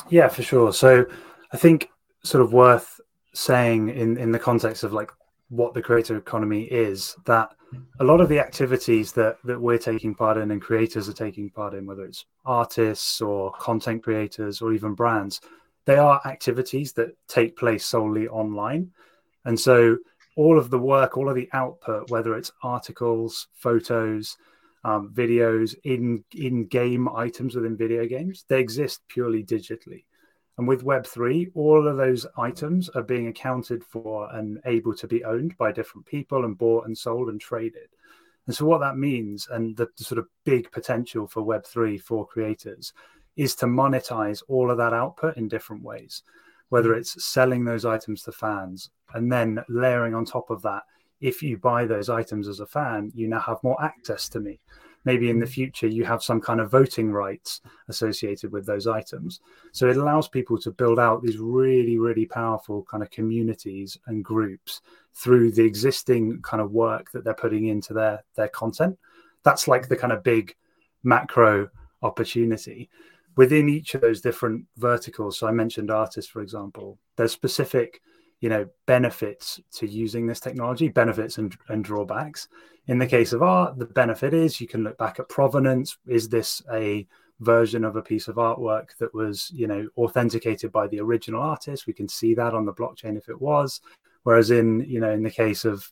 yeah, 0.09 0.27
for 0.27 0.43
sure. 0.43 0.73
So 0.73 1.05
I 1.51 1.57
think 1.57 1.89
sort 2.23 2.43
of 2.43 2.53
worth 2.53 2.99
saying 3.33 3.89
in 3.89 4.17
in 4.17 4.31
the 4.31 4.39
context 4.39 4.83
of 4.83 4.93
like 4.93 5.11
what 5.49 5.73
the 5.73 5.81
creator 5.81 6.17
economy 6.17 6.63
is 6.63 7.15
that 7.25 7.53
a 7.99 8.03
lot 8.03 8.21
of 8.21 8.29
the 8.29 8.39
activities 8.39 9.11
that 9.13 9.37
that 9.43 9.59
we're 9.59 9.77
taking 9.77 10.15
part 10.15 10.37
in 10.37 10.51
and 10.51 10.61
creators 10.61 11.09
are 11.09 11.13
taking 11.13 11.49
part 11.49 11.73
in 11.73 11.85
whether 11.85 12.05
it's 12.05 12.25
artists 12.45 13.21
or 13.21 13.51
content 13.53 14.03
creators 14.03 14.61
or 14.61 14.73
even 14.73 14.93
brands 14.93 15.41
they 15.87 15.97
are 15.97 16.21
activities 16.25 16.91
that 16.93 17.15
take 17.29 17.55
place 17.55 17.85
solely 17.85 18.27
online. 18.27 18.91
And 19.45 19.57
so 19.57 19.97
all 20.35 20.59
of 20.59 20.69
the 20.69 20.77
work 20.77 21.17
all 21.17 21.29
of 21.29 21.35
the 21.35 21.49
output 21.53 22.11
whether 22.11 22.35
it's 22.35 22.51
articles 22.61 23.47
photos 23.55 24.37
um, 24.83 25.11
videos 25.13 25.75
in 25.83 26.23
in 26.35 26.67
game 26.67 27.09
items 27.09 27.55
within 27.55 27.75
video 27.75 28.05
games 28.05 28.45
they 28.47 28.59
exist 28.59 29.01
purely 29.09 29.43
digitally 29.43 30.03
and 30.57 30.67
with 30.67 30.83
web3 30.83 31.51
all 31.53 31.87
of 31.87 31.97
those 31.97 32.25
items 32.37 32.89
are 32.89 33.03
being 33.03 33.27
accounted 33.27 33.83
for 33.83 34.33
and 34.35 34.59
able 34.65 34.93
to 34.95 35.07
be 35.07 35.23
owned 35.23 35.57
by 35.57 35.71
different 35.71 36.05
people 36.05 36.45
and 36.45 36.57
bought 36.57 36.85
and 36.85 36.97
sold 36.97 37.29
and 37.29 37.41
traded 37.41 37.89
and 38.45 38.55
so 38.55 38.65
what 38.65 38.79
that 38.79 38.97
means 38.97 39.47
and 39.51 39.75
the, 39.77 39.87
the 39.97 40.03
sort 40.03 40.19
of 40.19 40.27
big 40.45 40.71
potential 40.71 41.27
for 41.27 41.43
web3 41.43 42.01
for 42.01 42.25
creators 42.25 42.93
is 43.35 43.55
to 43.55 43.65
monetize 43.65 44.41
all 44.47 44.71
of 44.71 44.77
that 44.77 44.93
output 44.93 45.37
in 45.37 45.47
different 45.47 45.83
ways 45.83 46.23
whether 46.69 46.89
mm-hmm. 46.89 46.99
it's 46.99 47.23
selling 47.25 47.63
those 47.63 47.85
items 47.85 48.23
to 48.23 48.31
fans 48.31 48.89
and 49.13 49.31
then 49.31 49.63
layering 49.69 50.13
on 50.13 50.25
top 50.25 50.49
of 50.49 50.61
that 50.61 50.83
if 51.21 51.41
you 51.41 51.57
buy 51.57 51.85
those 51.85 52.09
items 52.09 52.47
as 52.47 52.59
a 52.59 52.65
fan, 52.65 53.11
you 53.15 53.27
now 53.27 53.39
have 53.39 53.63
more 53.63 53.81
access 53.83 54.29
to 54.29 54.39
me. 54.39 54.59
Maybe 55.07 55.29
in 55.29 55.39
the 55.39 55.45
future, 55.45 55.87
you 55.87 56.03
have 56.03 56.21
some 56.21 56.41
kind 56.41 56.59
of 56.59 56.69
voting 56.69 57.13
rights 57.13 57.61
associated 57.87 58.51
with 58.51 58.65
those 58.65 58.87
items. 58.87 59.39
So 59.71 59.87
it 59.87 59.95
allows 59.95 60.27
people 60.27 60.57
to 60.59 60.69
build 60.69 60.99
out 60.99 61.23
these 61.23 61.37
really, 61.37 61.97
really 61.97 62.25
powerful 62.25 62.83
kind 62.91 63.01
of 63.01 63.09
communities 63.09 63.97
and 64.07 64.21
groups 64.21 64.81
through 65.13 65.51
the 65.51 65.63
existing 65.63 66.41
kind 66.41 66.61
of 66.61 66.73
work 66.73 67.09
that 67.13 67.23
they're 67.23 67.33
putting 67.45 67.67
into 67.67 67.93
their 67.93 68.21
their 68.35 68.49
content. 68.49 68.99
That's 69.43 69.65
like 69.65 69.87
the 69.87 69.95
kind 69.95 70.11
of 70.11 70.23
big 70.23 70.53
macro 71.03 71.69
opportunity 72.01 72.89
within 73.37 73.69
each 73.69 73.95
of 73.95 74.01
those 74.01 74.19
different 74.19 74.65
verticals. 74.75 75.39
So 75.39 75.47
I 75.47 75.51
mentioned 75.51 75.89
artists, 75.89 76.29
for 76.29 76.41
example. 76.41 76.99
There's 77.15 77.31
specific 77.31 78.01
you 78.39 78.49
know 78.49 78.67
benefits 78.85 79.59
to 79.71 79.87
using 79.87 80.27
this 80.27 80.39
technology 80.39 80.89
benefits 80.89 81.37
and, 81.37 81.55
and 81.69 81.83
drawbacks. 81.83 82.47
In 82.87 82.99
the 82.99 83.07
case 83.07 83.33
of 83.33 83.43
art 83.43 83.77
the 83.77 83.85
benefit 83.85 84.33
is 84.33 84.61
you 84.61 84.67
can 84.67 84.83
look 84.83 84.97
back 84.97 85.19
at 85.19 85.29
provenance. 85.29 85.97
Is 86.07 86.29
this 86.29 86.61
a 86.71 87.07
version 87.39 87.83
of 87.83 87.95
a 87.95 88.01
piece 88.01 88.27
of 88.27 88.35
artwork 88.35 88.97
that 88.99 89.13
was 89.13 89.51
you 89.53 89.67
know 89.67 89.87
authenticated 89.97 90.71
by 90.71 90.87
the 90.87 90.99
original 90.99 91.41
artist? 91.41 91.87
We 91.87 91.93
can 91.93 92.07
see 92.07 92.33
that 92.35 92.53
on 92.53 92.65
the 92.65 92.73
blockchain 92.73 93.17
if 93.17 93.29
it 93.29 93.41
was. 93.41 93.81
Whereas 94.23 94.51
in 94.51 94.81
you 94.81 94.99
know 94.99 95.11
in 95.11 95.23
the 95.23 95.31
case 95.31 95.65
of 95.65 95.91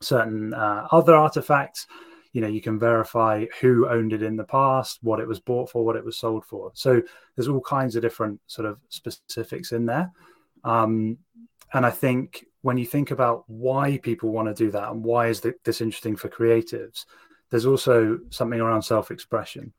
certain 0.00 0.52
uh, 0.52 0.88
other 0.90 1.14
artifacts 1.14 1.86
you 2.32 2.40
know 2.40 2.48
you 2.48 2.60
can 2.60 2.78
verify 2.78 3.44
who 3.60 3.88
owned 3.88 4.12
it 4.12 4.22
in 4.22 4.36
the 4.36 4.44
past 4.44 4.98
what 5.02 5.20
it 5.20 5.28
was 5.28 5.38
bought 5.38 5.70
for 5.70 5.84
what 5.84 5.96
it 5.96 6.04
was 6.04 6.16
sold 6.16 6.44
for. 6.44 6.72
So 6.74 7.00
there's 7.36 7.48
all 7.48 7.60
kinds 7.60 7.94
of 7.94 8.02
different 8.02 8.40
sort 8.46 8.66
of 8.66 8.78
specifics 8.88 9.72
in 9.72 9.86
there. 9.86 10.10
Um, 10.64 11.18
and 11.72 11.86
I 11.86 11.90
think 11.90 12.46
when 12.62 12.76
you 12.76 12.86
think 12.86 13.10
about 13.10 13.44
why 13.48 13.98
people 13.98 14.30
want 14.30 14.48
to 14.48 14.54
do 14.54 14.70
that 14.70 14.90
and 14.90 15.02
why 15.04 15.28
is 15.28 15.40
this 15.40 15.80
interesting 15.80 16.16
for 16.16 16.28
creatives, 16.28 17.06
there's 17.50 17.66
also 17.66 18.18
something 18.30 18.60
around 18.60 18.82
self-expression. 18.82 19.72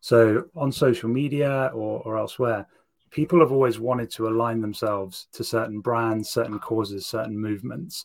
So 0.00 0.44
on 0.54 0.72
social 0.72 1.08
media 1.08 1.70
or, 1.72 2.02
or 2.04 2.18
elsewhere, 2.18 2.66
people 3.10 3.40
have 3.40 3.52
always 3.52 3.78
wanted 3.78 4.10
to 4.10 4.28
align 4.28 4.60
themselves 4.60 5.28
to 5.32 5.44
certain 5.44 5.80
brands, 5.80 6.28
certain 6.28 6.58
causes, 6.58 7.06
certain 7.06 7.38
movements. 7.38 8.04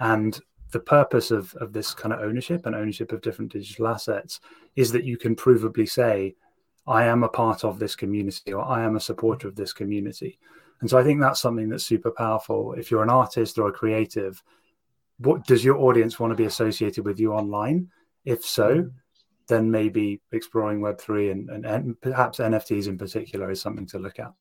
And 0.00 0.38
the 0.70 0.80
purpose 0.80 1.30
of, 1.30 1.54
of 1.56 1.72
this 1.72 1.92
kind 1.92 2.12
of 2.12 2.20
ownership 2.20 2.64
and 2.64 2.74
ownership 2.74 3.12
of 3.12 3.20
different 3.20 3.52
digital 3.52 3.88
assets 3.88 4.40
is 4.76 4.92
that 4.92 5.04
you 5.04 5.18
can 5.18 5.34
provably 5.36 5.88
say, 5.88 6.34
I 6.86 7.04
am 7.04 7.24
a 7.24 7.28
part 7.28 7.64
of 7.64 7.78
this 7.78 7.96
community 7.96 8.52
or 8.52 8.64
I 8.64 8.84
am 8.84 8.96
a 8.96 9.00
supporter 9.00 9.48
of 9.48 9.56
this 9.56 9.72
community. 9.72 10.38
And 10.80 10.90
so 10.90 10.98
I 10.98 11.04
think 11.04 11.20
that's 11.20 11.40
something 11.40 11.68
that's 11.68 11.84
super 11.84 12.10
powerful. 12.10 12.74
If 12.74 12.90
you're 12.90 13.02
an 13.02 13.10
artist 13.10 13.58
or 13.58 13.68
a 13.68 13.72
creative, 13.72 14.42
what 15.18 15.46
does 15.46 15.64
your 15.64 15.78
audience 15.78 16.18
want 16.18 16.32
to 16.32 16.36
be 16.36 16.44
associated 16.44 17.04
with 17.04 17.18
you 17.18 17.32
online? 17.32 17.88
If 18.24 18.44
so, 18.44 18.74
mm-hmm. 18.74 18.88
then 19.48 19.70
maybe 19.70 20.20
exploring 20.32 20.80
Web3 20.80 21.30
and, 21.30 21.50
and, 21.50 21.66
and 21.66 22.00
perhaps 22.00 22.38
NFTs 22.38 22.88
in 22.88 22.98
particular 22.98 23.50
is 23.50 23.60
something 23.60 23.86
to 23.86 23.98
look 23.98 24.18
at. 24.18 24.32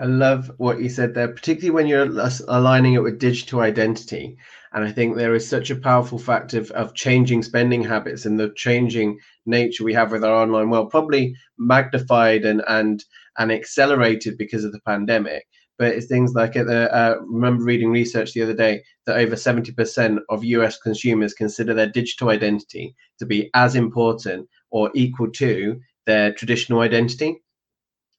I 0.00 0.06
love 0.06 0.50
what 0.56 0.80
you 0.80 0.88
said 0.88 1.14
there, 1.14 1.28
particularly 1.28 1.70
when 1.70 1.86
you're 1.86 2.08
aligning 2.48 2.94
it 2.94 3.02
with 3.02 3.20
digital 3.20 3.60
identity. 3.60 4.36
And 4.72 4.82
I 4.82 4.90
think 4.90 5.14
there 5.14 5.36
is 5.36 5.48
such 5.48 5.70
a 5.70 5.76
powerful 5.76 6.18
fact 6.18 6.52
of, 6.52 6.68
of 6.72 6.94
changing 6.94 7.44
spending 7.44 7.82
habits 7.84 8.26
and 8.26 8.38
the 8.38 8.52
changing 8.56 9.20
nature 9.46 9.84
we 9.84 9.94
have 9.94 10.10
with 10.10 10.24
our 10.24 10.34
online 10.34 10.68
world, 10.68 10.90
probably 10.90 11.36
magnified 11.58 12.44
and 12.44 12.60
and 12.66 13.04
and 13.38 13.52
accelerated 13.52 14.36
because 14.38 14.64
of 14.64 14.72
the 14.72 14.80
pandemic. 14.80 15.46
But 15.78 15.92
it's 15.92 16.06
things 16.06 16.34
like 16.34 16.54
at 16.54 16.66
the 16.66 16.94
uh, 16.94 17.16
remember 17.20 17.64
reading 17.64 17.90
research 17.90 18.32
the 18.32 18.42
other 18.42 18.54
day 18.54 18.82
that 19.06 19.16
over 19.16 19.34
70% 19.34 20.18
of 20.28 20.44
US 20.44 20.78
consumers 20.78 21.34
consider 21.34 21.74
their 21.74 21.88
digital 21.88 22.28
identity 22.28 22.94
to 23.18 23.26
be 23.26 23.50
as 23.54 23.74
important 23.74 24.48
or 24.70 24.90
equal 24.94 25.30
to 25.32 25.80
their 26.06 26.32
traditional 26.32 26.80
identity. 26.80 27.42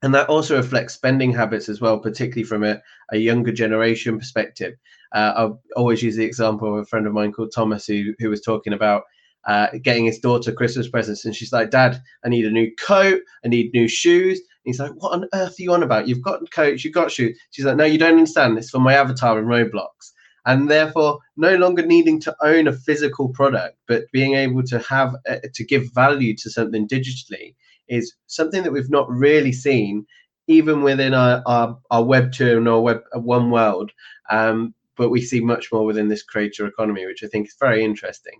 And 0.01 0.13
that 0.13 0.27
also 0.29 0.57
reflects 0.57 0.93
spending 0.93 1.31
habits 1.31 1.69
as 1.69 1.79
well, 1.79 1.97
particularly 1.97 2.43
from 2.43 2.63
a, 2.63 2.81
a 3.11 3.17
younger 3.17 3.53
generation 3.53 4.19
perspective. 4.19 4.73
Uh, 5.13 5.33
I'll 5.35 5.61
always 5.77 6.03
use 6.03 6.17
the 6.17 6.25
example 6.25 6.73
of 6.73 6.81
a 6.81 6.85
friend 6.85 7.07
of 7.07 7.13
mine 7.13 7.31
called 7.31 7.53
Thomas 7.55 7.87
who, 7.87 8.13
who 8.19 8.29
was 8.29 8.41
talking 8.41 8.73
about 8.73 9.03
uh, 9.47 9.67
getting 9.81 10.05
his 10.05 10.19
daughter 10.19 10.51
Christmas 10.51 10.89
presents. 10.89 11.23
And 11.23 11.33
she's 11.35 11.53
like, 11.53 11.69
Dad, 11.69 12.01
I 12.25 12.29
need 12.29 12.45
a 12.45 12.51
new 12.51 12.69
coat, 12.77 13.21
I 13.45 13.47
need 13.47 13.73
new 13.73 13.87
shoes 13.87 14.41
he's 14.65 14.79
like, 14.79 14.91
What 14.97 15.13
on 15.13 15.27
earth 15.33 15.59
are 15.59 15.61
you 15.61 15.73
on 15.73 15.83
about? 15.83 16.07
You've 16.07 16.21
got 16.21 16.49
coach, 16.51 16.83
you've 16.83 16.93
got 16.93 17.11
shoes. 17.11 17.37
She's 17.51 17.65
like, 17.65 17.77
No, 17.77 17.85
you 17.85 17.97
don't 17.97 18.17
understand. 18.17 18.57
this 18.57 18.69
for 18.69 18.79
my 18.79 18.93
avatar 18.93 19.39
in 19.39 19.45
Roblox. 19.45 20.11
And 20.47 20.69
therefore, 20.69 21.19
no 21.37 21.55
longer 21.55 21.85
needing 21.85 22.19
to 22.21 22.35
own 22.41 22.67
a 22.67 22.73
physical 22.73 23.29
product, 23.29 23.77
but 23.87 24.11
being 24.11 24.35
able 24.35 24.61
to 24.63 24.79
have 24.79 25.15
uh, 25.27 25.37
to 25.53 25.63
give 25.63 25.91
value 25.93 26.35
to 26.37 26.51
something 26.51 26.87
digitally 26.87 27.55
is 27.87 28.13
something 28.27 28.61
that 28.61 28.71
we've 28.71 28.91
not 28.91 29.09
really 29.09 29.51
seen, 29.51 30.05
even 30.47 30.83
within 30.83 31.15
our, 31.15 31.41
our, 31.47 31.77
our 31.89 32.03
Web 32.03 32.31
2 32.31 32.57
and 32.57 32.67
our 32.67 32.79
Web 32.79 33.01
uh, 33.15 33.19
1 33.19 33.49
world. 33.49 33.91
Um, 34.29 34.75
but 34.97 35.09
we 35.09 35.21
see 35.21 35.41
much 35.41 35.71
more 35.73 35.83
within 35.83 36.09
this 36.09 36.23
creator 36.23 36.67
economy, 36.67 37.05
which 37.05 37.23
I 37.23 37.27
think 37.27 37.47
is 37.47 37.55
very 37.59 37.83
interesting 37.83 38.39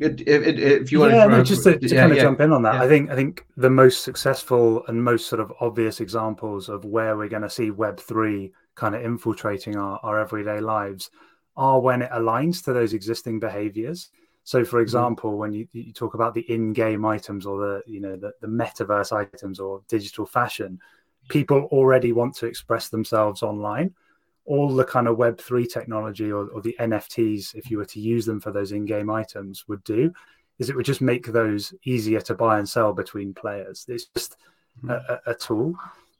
if, 0.00 0.20
if 0.26 0.92
you 0.92 1.00
want 1.00 1.12
yeah, 1.12 1.24
to, 1.24 1.30
no, 1.30 1.44
just 1.44 1.62
to, 1.64 1.78
to 1.78 1.86
yeah, 1.86 2.00
kind 2.00 2.12
of 2.12 2.18
yeah, 2.18 2.24
jump 2.24 2.40
in 2.40 2.52
on 2.52 2.62
that, 2.62 2.74
I 2.74 2.88
think 2.88 3.10
I 3.10 3.14
think 3.14 3.46
the 3.56 3.70
most 3.70 4.02
successful 4.02 4.84
and 4.86 5.02
most 5.02 5.28
sort 5.28 5.40
of 5.40 5.52
obvious 5.60 6.00
examples 6.00 6.68
of 6.68 6.84
where 6.84 7.16
we're 7.16 7.28
going 7.28 7.42
to 7.42 7.50
see 7.50 7.70
Web 7.70 8.00
three 8.00 8.52
kind 8.74 8.94
of 8.94 9.04
infiltrating 9.04 9.76
our, 9.76 10.00
our 10.02 10.18
everyday 10.18 10.60
lives 10.60 11.10
are 11.56 11.80
when 11.80 12.02
it 12.02 12.10
aligns 12.10 12.64
to 12.64 12.72
those 12.72 12.92
existing 12.92 13.38
behaviors. 13.38 14.10
So, 14.42 14.64
for 14.64 14.76
mm-hmm. 14.76 14.82
example, 14.82 15.30
mm-hmm. 15.30 15.38
when 15.38 15.52
you, 15.52 15.68
you 15.72 15.92
talk 15.92 16.14
about 16.14 16.34
the 16.34 16.52
in-game 16.52 17.04
items 17.04 17.46
or 17.46 17.58
the 17.58 17.82
you 17.86 18.00
know 18.00 18.16
the, 18.16 18.32
the 18.40 18.48
metaverse 18.48 19.12
items 19.12 19.60
or 19.60 19.82
digital 19.88 20.26
fashion, 20.26 20.80
people 21.28 21.68
already 21.70 22.12
want 22.12 22.34
to 22.36 22.46
express 22.46 22.88
themselves 22.88 23.42
online 23.42 23.94
all 24.46 24.74
the 24.74 24.84
kind 24.84 25.08
of 25.08 25.16
Web3 25.16 25.70
technology 25.70 26.30
or, 26.30 26.48
or 26.48 26.60
the 26.60 26.76
NFTs, 26.78 27.54
if 27.54 27.70
you 27.70 27.78
were 27.78 27.84
to 27.86 28.00
use 28.00 28.26
them 28.26 28.40
for 28.40 28.52
those 28.52 28.72
in 28.72 28.84
game 28.84 29.10
items, 29.10 29.66
would 29.68 29.82
do 29.84 30.12
is 30.58 30.70
it 30.70 30.76
would 30.76 30.86
just 30.86 31.00
make 31.00 31.26
those 31.26 31.74
easier 31.84 32.20
to 32.20 32.34
buy 32.34 32.58
and 32.58 32.68
sell 32.68 32.92
between 32.92 33.34
players. 33.34 33.84
It's 33.88 34.06
just 34.06 34.36
mm-hmm. 34.78 34.90
a, 34.90 35.20
a, 35.26 35.34
tool. 35.34 35.74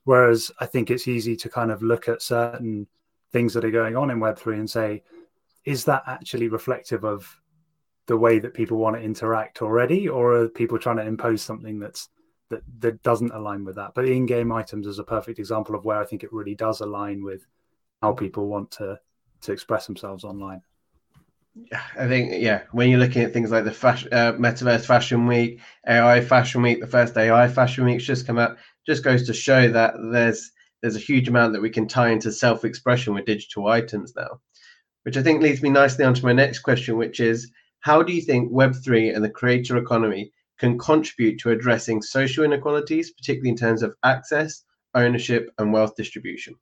Whereas 0.04 0.50
I 0.58 0.66
think 0.66 0.90
it's 0.90 1.06
easy 1.06 1.36
to 1.36 1.48
kind 1.48 1.70
of 1.70 1.82
look 1.82 2.08
at 2.08 2.20
certain 2.20 2.86
things 3.32 3.54
that 3.54 3.64
are 3.64 3.70
going 3.70 3.96
on 3.96 4.10
in 4.10 4.18
Web3 4.18 4.54
and 4.54 4.70
say, 4.70 5.02
is 5.64 5.84
that 5.84 6.02
actually 6.06 6.48
reflective 6.48 7.04
of 7.04 7.40
the 8.06 8.16
way 8.16 8.38
that 8.38 8.54
people 8.54 8.76
want 8.76 8.96
to 8.96 9.02
interact 9.02 9.62
already, 9.62 10.08
or 10.08 10.34
are 10.34 10.48
people 10.48 10.78
trying 10.78 10.98
to 10.98 11.06
impose 11.06 11.40
something 11.40 11.78
that's 11.78 12.10
that 12.50 12.62
that 12.80 13.02
doesn't 13.02 13.32
align 13.32 13.64
with 13.64 13.76
that? 13.76 13.92
But 13.94 14.06
in-game 14.06 14.52
items 14.52 14.86
is 14.86 14.98
a 14.98 15.04
perfect 15.04 15.38
example 15.38 15.74
of 15.74 15.86
where 15.86 15.98
I 15.98 16.04
think 16.04 16.22
it 16.22 16.32
really 16.32 16.54
does 16.54 16.80
align 16.80 17.24
with 17.24 17.46
how 18.04 18.12
people 18.12 18.46
want 18.48 18.70
to 18.70 19.00
to 19.40 19.52
express 19.52 19.86
themselves 19.86 20.24
online. 20.24 20.60
Yeah, 21.54 21.82
I 21.96 22.06
think 22.06 22.42
yeah, 22.42 22.62
when 22.72 22.90
you're 22.90 22.98
looking 22.98 23.22
at 23.22 23.32
things 23.32 23.50
like 23.50 23.64
the 23.64 23.72
fashion, 23.72 24.08
uh, 24.12 24.32
metaverse 24.34 24.84
fashion 24.84 25.26
week, 25.26 25.60
AI 25.86 26.20
fashion 26.20 26.60
week, 26.60 26.80
the 26.80 26.86
first 26.86 27.16
AI 27.16 27.48
fashion 27.48 27.84
week's 27.86 28.04
just 28.04 28.26
come 28.26 28.38
out, 28.38 28.58
just 28.84 29.04
goes 29.04 29.26
to 29.26 29.32
show 29.32 29.70
that 29.70 29.94
there's 30.12 30.50
there's 30.82 30.96
a 30.96 31.06
huge 31.10 31.28
amount 31.28 31.54
that 31.54 31.62
we 31.62 31.70
can 31.70 31.88
tie 31.88 32.10
into 32.10 32.30
self-expression 32.30 33.14
with 33.14 33.24
digital 33.24 33.68
items 33.68 34.12
now, 34.14 34.40
which 35.04 35.16
I 35.16 35.22
think 35.22 35.40
leads 35.40 35.62
me 35.62 35.70
nicely 35.70 36.04
onto 36.04 36.26
my 36.26 36.34
next 36.34 36.58
question, 36.58 36.98
which 36.98 37.20
is 37.20 37.50
how 37.80 38.02
do 38.02 38.12
you 38.12 38.20
think 38.20 38.52
Web3 38.52 39.14
and 39.14 39.24
the 39.24 39.30
creator 39.40 39.78
economy 39.78 40.30
can 40.58 40.78
contribute 40.78 41.38
to 41.40 41.52
addressing 41.52 42.02
social 42.02 42.44
inequalities, 42.44 43.12
particularly 43.12 43.50
in 43.50 43.56
terms 43.56 43.82
of 43.82 43.96
access, 44.02 44.64
ownership, 44.94 45.50
and 45.56 45.72
wealth 45.72 45.96
distribution? 45.96 46.54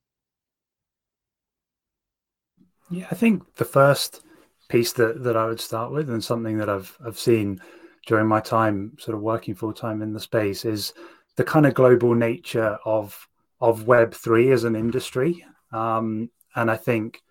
Yeah, 2.93 3.07
I 3.11 3.15
think 3.15 3.55
the 3.55 3.65
first 3.65 4.23
piece 4.69 4.93
that, 4.93 5.25
that 5.25 5.37
I 5.37 5.47
would 5.47 5.61
start 5.61 5.93
with, 5.93 6.11
and 6.11 6.23
something 6.23 6.59
that 6.59 6.69
I've 6.69 6.97
I've 7.05 7.19
seen 7.19 7.61
during 8.07 8.27
my 8.27 8.41
time 8.41 8.93
sort 8.99 9.17
of 9.17 9.23
working 9.23 9.55
full 9.55 9.73
time 9.73 10.03
in 10.03 10.13
the 10.13 10.21
space, 10.21 10.67
is 10.67 10.93
the 11.37 11.45
kind 11.45 11.67
of 11.67 11.73
global 11.73 12.15
nature 12.15 12.79
of 12.85 13.29
of 13.61 13.87
Web 13.87 14.13
three 14.13 14.53
as 14.53 14.65
an 14.65 14.77
industry. 14.77 15.45
Um, 15.73 16.31
and 16.55 16.71
I 16.71 16.77
think 16.77 17.23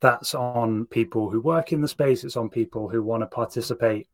that's 0.00 0.34
on 0.34 0.84
people 0.86 1.30
who 1.30 1.40
work 1.40 1.72
in 1.72 1.80
the 1.80 1.88
space. 1.88 2.22
It's 2.22 2.36
on 2.36 2.50
people 2.50 2.88
who 2.88 3.02
want 3.02 3.22
to 3.22 3.26
participate 3.26 4.08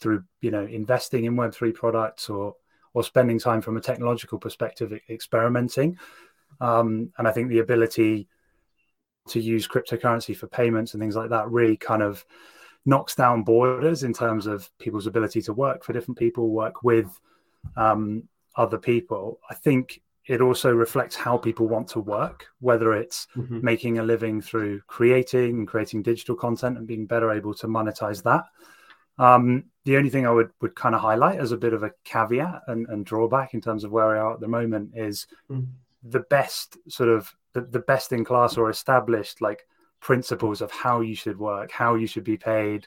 through, 0.00 0.24
you 0.40 0.50
know, 0.50 0.64
investing 0.64 1.24
in 1.24 1.36
Web 1.36 1.52
three 1.52 1.72
products 1.72 2.30
or 2.30 2.54
or 2.94 3.04
spending 3.04 3.38
time 3.38 3.60
from 3.60 3.76
a 3.76 3.80
technological 3.80 4.38
perspective 4.38 4.98
experimenting. 5.10 5.98
Um, 6.62 7.12
and 7.18 7.28
I 7.28 7.32
think 7.32 7.50
the 7.50 7.58
ability 7.58 8.26
to 9.28 9.40
use 9.40 9.66
cryptocurrency 9.68 10.36
for 10.36 10.46
payments 10.46 10.94
and 10.94 11.00
things 11.00 11.16
like 11.16 11.30
that 11.30 11.50
really 11.50 11.76
kind 11.76 12.02
of 12.02 12.24
knocks 12.84 13.14
down 13.14 13.42
borders 13.42 14.04
in 14.04 14.12
terms 14.12 14.46
of 14.46 14.70
people's 14.78 15.06
ability 15.06 15.42
to 15.42 15.52
work 15.52 15.84
for 15.84 15.92
different 15.92 16.18
people, 16.18 16.50
work 16.50 16.82
with 16.82 17.20
um, 17.76 18.22
other 18.56 18.78
people. 18.78 19.40
I 19.50 19.54
think 19.54 20.00
it 20.26 20.40
also 20.40 20.72
reflects 20.72 21.14
how 21.14 21.36
people 21.36 21.68
want 21.68 21.88
to 21.88 22.00
work, 22.00 22.46
whether 22.60 22.92
it's 22.94 23.28
mm-hmm. 23.36 23.60
making 23.62 23.98
a 23.98 24.02
living 24.02 24.40
through 24.40 24.80
creating 24.86 25.58
and 25.58 25.68
creating 25.68 26.02
digital 26.02 26.34
content 26.34 26.78
and 26.78 26.86
being 26.86 27.06
better 27.06 27.32
able 27.32 27.54
to 27.54 27.66
monetize 27.68 28.22
that. 28.24 28.44
Um, 29.18 29.64
the 29.84 29.96
only 29.96 30.10
thing 30.10 30.26
I 30.26 30.30
would, 30.30 30.50
would 30.60 30.74
kind 30.74 30.94
of 30.94 31.00
highlight 31.00 31.38
as 31.38 31.52
a 31.52 31.56
bit 31.56 31.72
of 31.72 31.82
a 31.82 31.92
caveat 32.04 32.62
and, 32.66 32.86
and 32.88 33.06
drawback 33.06 33.54
in 33.54 33.60
terms 33.60 33.84
of 33.84 33.92
where 33.92 34.08
we 34.08 34.14
are 34.14 34.34
at 34.34 34.40
the 34.40 34.48
moment 34.48 34.92
is 34.94 35.26
mm. 35.50 35.66
the 36.02 36.20
best 36.20 36.76
sort 36.88 37.08
of 37.08 37.32
the, 37.56 37.62
the 37.62 37.80
best 37.80 38.12
in 38.12 38.22
class 38.22 38.58
or 38.58 38.68
established 38.68 39.40
like 39.40 39.66
principles 40.00 40.60
of 40.60 40.70
how 40.70 41.00
you 41.00 41.14
should 41.14 41.38
work, 41.38 41.72
how 41.72 41.94
you 41.94 42.06
should 42.06 42.22
be 42.22 42.36
paid, 42.36 42.86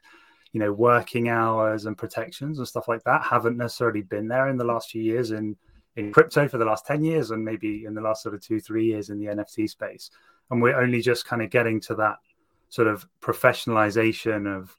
you 0.51 0.59
know, 0.59 0.71
working 0.71 1.27
hours 1.27 1.85
and 1.85 1.97
protections 1.97 2.59
and 2.59 2.67
stuff 2.67 2.87
like 2.87 3.03
that 3.03 3.23
haven't 3.23 3.57
necessarily 3.57 4.03
been 4.03 4.27
there 4.27 4.47
in 4.47 4.57
the 4.57 4.63
last 4.63 4.91
few 4.91 5.01
years 5.01 5.31
in 5.31 5.57
in 5.95 6.13
crypto 6.13 6.47
for 6.47 6.59
the 6.59 6.65
last 6.65 6.85
10 6.85 7.03
years 7.03 7.31
and 7.31 7.43
maybe 7.43 7.85
in 7.85 7.95
the 7.95 8.01
last 8.01 8.21
sort 8.21 8.35
of 8.35 8.41
two, 8.41 8.59
three 8.59 8.85
years 8.85 9.09
in 9.09 9.19
the 9.19 9.25
NFT 9.25 9.67
space. 9.67 10.11
And 10.51 10.61
we're 10.61 10.79
only 10.79 11.01
just 11.01 11.25
kind 11.25 11.41
of 11.41 11.49
getting 11.49 11.81
to 11.81 11.95
that 11.95 12.17
sort 12.69 12.87
of 12.87 13.07
professionalization 13.21 14.47
of 14.47 14.77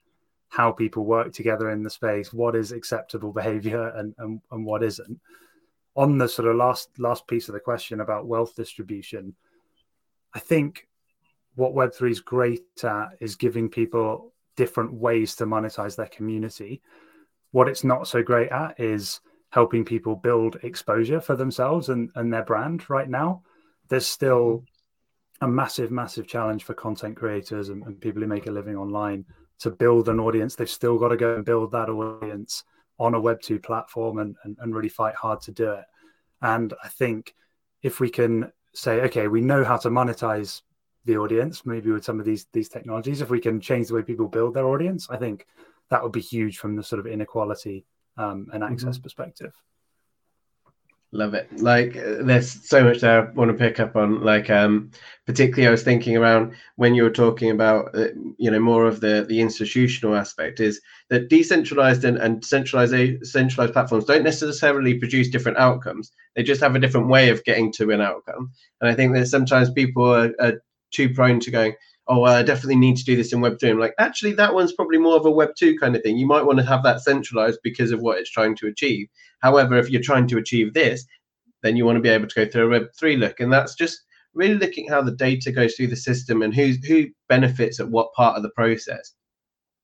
how 0.49 0.71
people 0.71 1.05
work 1.05 1.33
together 1.33 1.71
in 1.71 1.83
the 1.83 1.91
space, 1.91 2.33
what 2.33 2.55
is 2.55 2.71
acceptable 2.71 3.33
behavior 3.33 3.89
and, 3.97 4.15
and, 4.19 4.41
and 4.53 4.65
what 4.65 4.85
isn't. 4.85 5.21
On 5.97 6.17
the 6.17 6.29
sort 6.29 6.49
of 6.49 6.57
last 6.57 6.89
last 6.99 7.27
piece 7.27 7.49
of 7.49 7.55
the 7.55 7.61
question 7.61 8.01
about 8.01 8.27
wealth 8.27 8.55
distribution, 8.55 9.35
I 10.35 10.39
think 10.39 10.89
what 11.55 11.75
Web3 11.75 12.11
is 12.11 12.21
great 12.21 12.85
at 12.85 13.11
is 13.21 13.37
giving 13.37 13.69
people 13.69 14.33
different 14.57 14.93
ways 14.93 15.37
to 15.37 15.47
monetize 15.47 15.97
their 15.97 16.07
community. 16.07 16.83
What 17.51 17.69
it's 17.69 17.85
not 17.85 18.07
so 18.07 18.23
great 18.23 18.51
at 18.51 18.79
is 18.79 19.21
helping 19.51 19.85
people 19.85 20.15
build 20.15 20.57
exposure 20.63 21.21
for 21.21 21.35
themselves 21.35 21.89
and, 21.89 22.11
and 22.15 22.33
their 22.33 22.45
brand 22.45 22.89
right 22.89 23.09
now. 23.09 23.43
There's 23.89 24.07
still 24.07 24.65
a 25.41 25.49
massive, 25.49 25.91
massive 25.91 26.29
challenge 26.29 26.65
for 26.65 26.75
content 26.75 27.17
creators 27.17 27.69
and, 27.69 27.83
and 27.85 28.01
people 28.01 28.23
who 28.23 28.29
make 28.29 28.47
a 28.47 28.53
living 28.53 28.77
online 28.77 29.25
to 29.61 29.71
build 29.71 30.09
an 30.09 30.21
audience. 30.21 30.55
They've 30.55 30.71
still 30.71 30.99
got 30.99 31.09
to 31.09 31.17
go 31.17 31.35
and 31.35 31.45
build 31.45 31.73
that 31.73 31.89
audience 31.89 32.65
on 32.99 33.15
a 33.15 33.21
Web2 33.21 33.63
platform 33.63 34.19
and, 34.19 34.37
and, 34.45 34.57
and 34.61 34.75
really 34.75 34.89
fight 34.89 35.15
hard 35.15 35.41
to 35.43 35.53
do 35.53 35.73
it. 35.73 35.85
And 36.43 36.73
I 36.85 36.89
think 36.89 37.35
if 37.83 37.99
we 37.99 38.11
can 38.11 38.53
say, 38.75 39.01
okay, 39.03 39.29
we 39.29 39.41
know 39.41 39.65
how 39.65 39.77
to 39.79 39.91
monetize 39.91 40.63
the 41.05 41.17
audience, 41.17 41.65
maybe 41.65 41.91
with 41.91 42.05
some 42.05 42.21
of 42.21 42.27
these 42.27 42.47
these 42.53 42.69
technologies, 42.69 43.21
if 43.21 43.31
we 43.31 43.41
can 43.41 43.61
change 43.61 43.89
the 43.89 43.95
way 43.95 44.03
people 44.03 44.29
build 44.29 44.55
their 44.55 44.67
audience, 44.67 45.09
I 45.11 45.17
think 45.17 45.47
that 45.89 46.03
would 46.03 46.13
be 46.13 46.21
huge 46.21 46.59
from 46.59 46.77
the 46.77 46.83
sort 46.83 47.01
of 47.01 47.07
inequality 47.07 47.85
um, 48.17 48.49
and 48.53 48.63
access 48.63 48.97
mm-hmm. 48.97 49.03
perspective. 49.03 49.53
Love 51.13 51.35
it. 51.35 51.49
Like 51.61 51.95
there's 51.95 52.69
so 52.69 52.85
much 52.85 53.01
there 53.01 53.27
I 53.27 53.33
want 53.33 53.51
to 53.51 53.57
pick 53.57 53.81
up 53.81 53.97
on. 53.97 54.23
Like 54.23 54.49
um, 54.49 54.93
particularly, 55.27 55.67
I 55.67 55.73
was 55.73 55.83
thinking 55.83 56.17
around 56.17 56.55
when 56.77 56.95
you 56.95 57.03
were 57.03 57.11
talking 57.11 57.51
about 57.51 57.93
uh, 57.97 58.09
you 58.39 58.49
know 58.49 58.61
more 58.61 58.87
of 58.87 59.01
the 59.01 59.27
the 59.29 59.41
institutional 59.41 60.15
aspect 60.15 60.61
is 60.61 60.81
that 61.09 61.29
decentralized 61.29 62.05
and, 62.05 62.17
and 62.17 62.45
centralized 62.45 63.27
centralized 63.27 63.73
platforms 63.73 64.05
don't 64.05 64.23
necessarily 64.23 64.95
produce 64.95 65.29
different 65.29 65.59
outcomes. 65.59 66.13
They 66.37 66.45
just 66.45 66.61
have 66.61 66.77
a 66.77 66.81
different 66.81 67.09
way 67.09 67.31
of 67.31 67.43
getting 67.43 67.73
to 67.73 67.91
an 67.91 68.01
outcome. 68.01 68.53
And 68.81 68.89
I 68.89 68.95
think 68.95 69.13
that 69.15 69.27
sometimes 69.27 69.69
people 69.73 70.05
are, 70.05 70.33
are 70.39 70.63
too 70.93 71.13
prone 71.13 71.41
to 71.41 71.51
going, 71.51 71.75
oh, 72.11 72.21
well, 72.21 72.35
I 72.35 72.43
definitely 72.43 72.77
need 72.77 72.97
to 72.97 73.05
do 73.05 73.15
this 73.15 73.33
in 73.33 73.41
Web 73.41 73.59
2. 73.61 73.71
I'm 73.71 73.79
like, 73.79 73.95
actually, 73.99 74.33
that 74.33 74.53
one's 74.53 74.73
probably 74.73 74.99
more 74.99 75.17
of 75.17 75.27
a 75.27 75.31
Web 75.31 75.51
2 75.57 75.79
kind 75.79 75.95
of 75.95 76.03
thing. 76.03 76.19
You 76.19 76.27
might 76.27 76.45
want 76.45 76.59
to 76.59 76.65
have 76.65 76.83
that 76.83 77.01
centralized 77.03 77.61
because 77.63 77.93
of 77.93 78.01
what 78.01 78.19
it's 78.19 78.31
trying 78.31 78.57
to 78.57 78.67
achieve. 78.67 79.07
However, 79.39 79.77
if 79.77 79.89
you're 79.89 80.03
trying 80.03 80.27
to 80.29 80.39
achieve 80.39 80.75
this, 80.75 81.07
then 81.63 81.77
you 81.77 81.85
want 81.85 81.97
to 81.97 82.03
be 82.03 82.09
able 82.09 82.27
to 82.27 82.35
go 82.35 82.51
through 82.51 82.67
a 82.67 82.71
Web 82.71 82.89
3 82.99 83.17
look. 83.17 83.39
And 83.39 83.53
that's 83.53 83.77
just 83.77 84.03
really 84.35 84.57
looking 84.57 84.89
how 84.89 85.03
the 85.03 85.13
data 85.13 85.53
goes 85.53 85.75
through 85.75 85.87
the 85.87 85.97
system 85.97 86.43
and 86.43 86.53
who's, 86.53 86.85
who 86.85 87.07
benefits 87.29 87.79
at 87.79 87.89
what 87.89 88.13
part 88.15 88.37
of 88.37 88.43
the 88.43 88.51
process. 88.51 89.15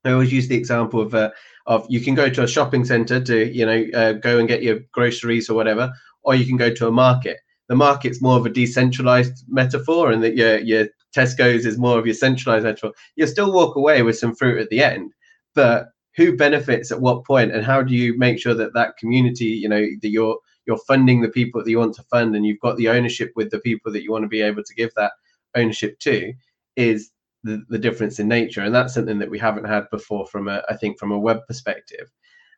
I 0.05 0.13
always 0.13 0.33
use 0.33 0.49
the 0.49 0.57
example 0.57 1.01
of 1.01 1.15
uh, 1.15 1.31
of 1.67 1.85
you 1.89 2.01
can 2.01 2.15
go 2.15 2.31
to 2.31 2.45
a 2.45 2.49
shopping 2.49 2.85
center 2.85 3.21
to 3.21 3.53
you 3.53 3.67
know 3.67 3.85
uh, 3.93 4.13
go 4.13 4.39
and 4.39 4.47
get 4.47 4.63
your 4.63 4.79
groceries 4.93 5.51
or 5.51 5.55
whatever, 5.55 5.93
or 6.23 6.37
you 6.37 6.47
can 6.47 6.57
go 6.57 6.73
to 6.73 6.87
a 6.87 6.93
market. 6.93 7.39
The 7.69 7.75
market's 7.75 8.23
more 8.23 8.39
of 8.39 8.47
a 8.47 8.51
decentralized 8.51 9.45
metaphor, 9.49 10.13
and 10.13 10.23
that 10.23 10.37
your 10.37 10.59
your 10.59 10.87
Tesco's 11.17 11.65
is 11.65 11.79
more 11.79 11.99
of 11.99 12.07
your 12.07 12.15
centralized 12.15 12.65
metaphor, 12.65 12.93
you'll 13.17 13.29
still 13.29 13.53
walk 13.53 13.77
away 13.77 14.03
with 14.03 14.19
some 14.19 14.35
fruit 14.35 14.61
at 14.61 14.69
the 14.71 14.83
end. 14.83 15.13
But 15.55 15.89
who 16.17 16.37
benefits 16.37 16.91
at 16.91 17.01
what 17.01 17.25
point, 17.25 17.53
and 17.53 17.65
how 17.65 17.83
do 17.83 17.95
you 17.95 18.17
make 18.19 18.39
sure 18.39 18.55
that 18.55 18.75
that 18.75 18.97
community, 18.99 19.47
you 19.47 19.69
know, 19.69 19.85
that 20.03 20.09
you're 20.09 20.39
you're 20.67 20.79
funding 20.79 21.21
the 21.21 21.29
people 21.29 21.63
that 21.63 21.71
you 21.71 21.79
want 21.79 21.95
to 21.95 22.03
fund, 22.05 22.35
and 22.35 22.45
you've 22.45 22.61
got 22.61 22.77
the 22.77 22.89
ownership 22.89 23.33
with 23.37 23.51
the 23.51 23.61
people 23.61 23.93
that 23.93 24.03
you 24.03 24.13
want 24.13 24.25
to 24.25 24.29
be 24.29 24.43
able 24.43 24.63
to 24.65 24.75
give 24.75 24.93
that 24.95 25.13
ownership 25.55 25.99
to, 26.01 26.33
is 26.75 27.11
the, 27.45 27.63
the 27.69 27.79
difference 27.79 28.19
in 28.19 28.29
nature, 28.29 28.63
and 28.63 28.75
that's 28.75 28.95
something 28.95 29.19
that 29.19 29.31
we 29.31 29.39
haven't 29.39 29.65
had 29.65 29.89
before 29.91 30.27
from 30.27 30.49
a, 30.49 30.63
I 30.69 30.77
think, 30.77 30.99
from 30.99 31.13
a 31.13 31.19
web 31.19 31.47
perspective. 31.47 32.11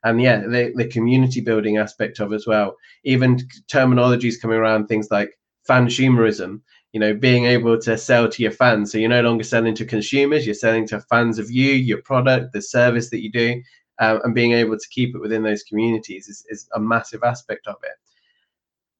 And 0.03 0.21
yeah 0.21 0.39
the, 0.39 0.71
the 0.75 0.87
community 0.87 1.41
building 1.41 1.77
aspect 1.77 2.19
of 2.19 2.31
as 2.33 2.47
well. 2.47 2.75
Even 3.03 3.37
terminologies 3.67 4.41
coming 4.41 4.57
around 4.57 4.87
things 4.87 5.09
like 5.11 5.37
fansumerism 5.67 6.61
you 6.93 6.99
know 6.99 7.13
being 7.13 7.45
able 7.45 7.79
to 7.79 7.97
sell 7.97 8.27
to 8.29 8.43
your 8.43 8.51
fans. 8.51 8.91
So 8.91 8.97
you're 8.97 9.09
no 9.09 9.21
longer 9.21 9.43
selling 9.43 9.75
to 9.75 9.85
consumers 9.85 10.45
you're 10.45 10.55
selling 10.55 10.87
to 10.87 11.01
fans 11.01 11.39
of 11.39 11.51
you 11.51 11.73
your 11.73 12.01
product 12.01 12.53
the 12.53 12.61
service 12.61 13.09
that 13.11 13.21
you 13.21 13.31
do 13.31 13.61
um, 13.99 14.21
and 14.23 14.35
being 14.35 14.53
able 14.53 14.77
to 14.77 14.89
keep 14.89 15.15
it 15.15 15.19
within 15.19 15.43
those 15.43 15.63
communities 15.63 16.27
is, 16.27 16.45
is 16.49 16.67
a 16.73 16.79
massive 16.79 17.23
aspect 17.23 17.67
of 17.67 17.75
it. 17.83 17.91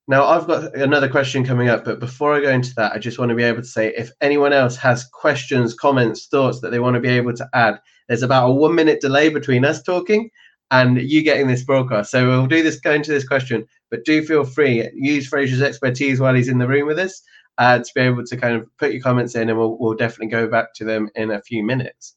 Now 0.08 0.26
i've 0.26 0.48
got 0.48 0.76
another 0.76 1.10
question 1.10 1.46
coming 1.46 1.70
up 1.70 1.86
but 1.86 2.00
before 2.00 2.34
i 2.34 2.42
go 2.42 2.50
into 2.50 2.74
that 2.76 2.94
i 2.94 2.98
just 2.98 3.20
want 3.20 3.30
to 3.30 3.36
be 3.36 3.44
able 3.44 3.62
to 3.62 3.68
say 3.68 3.94
if 3.96 4.12
anyone 4.22 4.54
else 4.54 4.76
has 4.76 5.06
questions 5.06 5.74
comments 5.74 6.28
thoughts 6.28 6.62
that 6.62 6.72
they 6.72 6.80
want 6.80 6.96
to 6.96 7.00
be 7.00 7.10
able 7.10 7.34
to 7.34 7.50
add 7.54 7.80
there's 8.08 8.24
about 8.24 8.50
a 8.50 8.54
one 8.54 8.74
minute 8.76 9.02
delay 9.02 9.30
between 9.30 9.64
us 9.64 9.84
talking 9.84 10.30
and 10.72 11.02
you 11.02 11.24
getting 11.24 11.48
this 11.48 11.64
broadcast. 11.64 12.12
So 12.12 12.28
we'll 12.28 12.48
do 12.48 12.62
this 12.62 12.80
go 12.80 12.92
into 12.92 13.12
this 13.12 13.28
question 13.28 13.66
but 13.90 14.06
do 14.06 14.24
feel 14.24 14.44
free 14.44 14.88
use 14.94 15.28
fraser's 15.28 15.62
expertise 15.62 16.20
while 16.20 16.36
he's 16.36 16.50
in 16.50 16.60
the 16.60 16.68
room 16.68 16.88
with 16.88 17.00
us 17.00 17.22
uh, 17.60 17.78
to 17.78 17.92
be 17.94 18.02
able 18.02 18.24
to 18.24 18.38
kind 18.38 18.56
of 18.56 18.66
put 18.78 18.94
your 18.94 19.02
comments 19.02 19.36
in, 19.36 19.50
and 19.50 19.60
we'll, 19.60 19.78
we'll 19.78 19.94
definitely 19.94 20.28
go 20.28 20.48
back 20.48 20.74
to 20.74 20.86
them 20.86 21.10
in 21.16 21.32
a 21.32 21.42
few 21.42 21.62
minutes. 21.62 22.16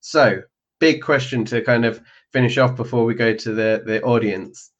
So, 0.00 0.42
big 0.78 1.02
question 1.02 1.44
to 1.46 1.60
kind 1.60 1.84
of 1.84 2.00
finish 2.32 2.56
off 2.56 2.76
before 2.76 3.04
we 3.04 3.14
go 3.14 3.34
to 3.34 3.52
the, 3.52 3.82
the 3.84 4.00
audience. 4.02 4.70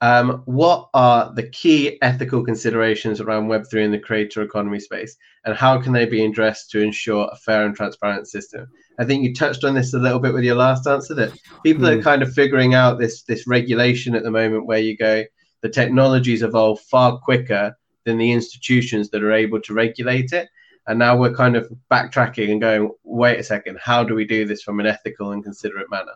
Um, 0.00 0.42
what 0.44 0.90
are 0.94 1.32
the 1.34 1.48
key 1.48 1.98
ethical 2.02 2.44
considerations 2.44 3.20
around 3.20 3.48
Web3 3.48 3.84
in 3.84 3.90
the 3.90 3.98
creator 3.98 4.42
economy 4.42 4.78
space, 4.78 5.16
and 5.44 5.56
how 5.56 5.80
can 5.80 5.92
they 5.92 6.06
be 6.06 6.24
addressed 6.24 6.70
to 6.70 6.80
ensure 6.80 7.28
a 7.32 7.36
fair 7.36 7.66
and 7.66 7.74
transparent 7.74 8.28
system? 8.28 8.68
I 9.00 9.04
think 9.04 9.24
you 9.24 9.34
touched 9.34 9.64
on 9.64 9.74
this 9.74 9.92
a 9.92 9.98
little 9.98 10.20
bit 10.20 10.34
with 10.34 10.44
your 10.44 10.54
last 10.54 10.86
answer 10.86 11.14
that 11.14 11.32
people 11.64 11.82
mm. 11.82 11.92
are 11.92 11.96
hmm. 11.96 12.02
kind 12.02 12.22
of 12.22 12.32
figuring 12.32 12.74
out 12.74 13.00
this 13.00 13.22
this 13.24 13.48
regulation 13.48 14.14
at 14.14 14.22
the 14.22 14.30
moment, 14.30 14.66
where 14.66 14.78
you 14.78 14.96
go, 14.96 15.24
the 15.62 15.68
technologies 15.68 16.42
evolve 16.42 16.78
far 16.80 17.18
quicker 17.18 17.74
than 18.04 18.18
the 18.18 18.32
institutions 18.32 19.10
that 19.10 19.22
are 19.22 19.32
able 19.32 19.60
to 19.62 19.74
regulate 19.74 20.32
it, 20.32 20.48
and 20.86 20.98
now 20.98 21.16
we're 21.16 21.34
kind 21.34 21.56
of 21.56 21.72
backtracking 21.90 22.50
and 22.50 22.60
going, 22.60 22.90
wait 23.04 23.40
a 23.40 23.42
second, 23.42 23.78
how 23.82 24.04
do 24.04 24.14
we 24.14 24.24
do 24.24 24.44
this 24.44 24.62
from 24.62 24.80
an 24.80 24.86
ethical 24.86 25.32
and 25.32 25.42
considerate 25.42 25.90
manner? 25.90 26.12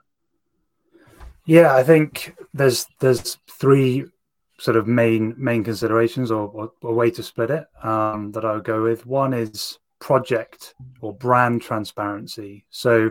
Yeah, 1.47 1.75
I 1.75 1.83
think 1.83 2.37
there's 2.53 2.87
there's 3.01 3.39
three 3.51 4.05
sort 4.59 4.77
of 4.77 4.87
main 4.87 5.35
main 5.39 5.65
considerations 5.65 6.31
or, 6.31 6.71
or 6.83 6.95
way 6.95 7.11
to 7.13 7.23
split 7.23 7.51
it 7.51 7.67
um, 7.83 8.33
that 8.33 8.45
I 8.45 8.53
would 8.53 8.65
go 8.65 8.83
with. 8.83 9.07
One 9.07 9.33
is 9.33 9.79
project 9.99 10.75
or 11.01 11.15
brand 11.15 11.63
transparency. 11.63 12.65
So 12.71 13.11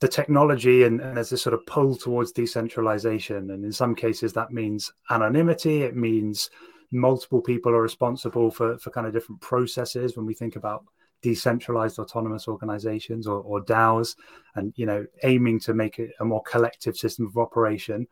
the 0.00 0.08
technology 0.08 0.82
and, 0.82 1.00
and, 1.00 1.16
there's 1.16 1.30
this 1.30 1.42
sort 1.42 1.54
of 1.54 1.64
pull 1.66 1.96
towards 1.96 2.32
decentralization 2.32 3.50
and 3.50 3.64
in 3.64 3.72
some 3.72 3.94
cases 3.94 4.32
that 4.34 4.52
means 4.52 4.92
anonymity 5.10 5.82
it 5.82 5.96
means 5.96 6.50
multiple 6.90 7.40
people 7.40 7.72
are 7.72 7.82
responsible 7.82 8.50
for, 8.50 8.78
for 8.78 8.90
kind 8.90 9.06
of 9.06 9.12
different 9.12 9.40
processes 9.40 10.16
when 10.16 10.26
we 10.26 10.34
think 10.34 10.56
about 10.56 10.84
decentralized 11.22 11.98
autonomous 11.98 12.46
organizations 12.46 13.26
or, 13.26 13.40
or 13.40 13.60
DAOs, 13.64 14.16
and 14.54 14.72
you 14.76 14.86
know, 14.86 15.04
aiming 15.22 15.58
to 15.60 15.74
make 15.74 15.98
it 15.98 16.10
a 16.20 16.24
more 16.24 16.42
collective 16.42 16.96
system 16.96 17.26
of 17.26 17.36
operation, 17.36 18.06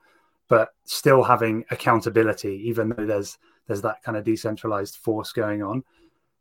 but 0.48 0.70
still 0.84 1.22
having 1.22 1.64
accountability, 1.70 2.62
even 2.66 2.88
though 2.88 3.06
there's 3.06 3.38
there's 3.66 3.82
that 3.82 4.02
kind 4.02 4.16
of 4.16 4.24
decentralized 4.24 4.96
force 4.96 5.32
going 5.32 5.62
on. 5.62 5.82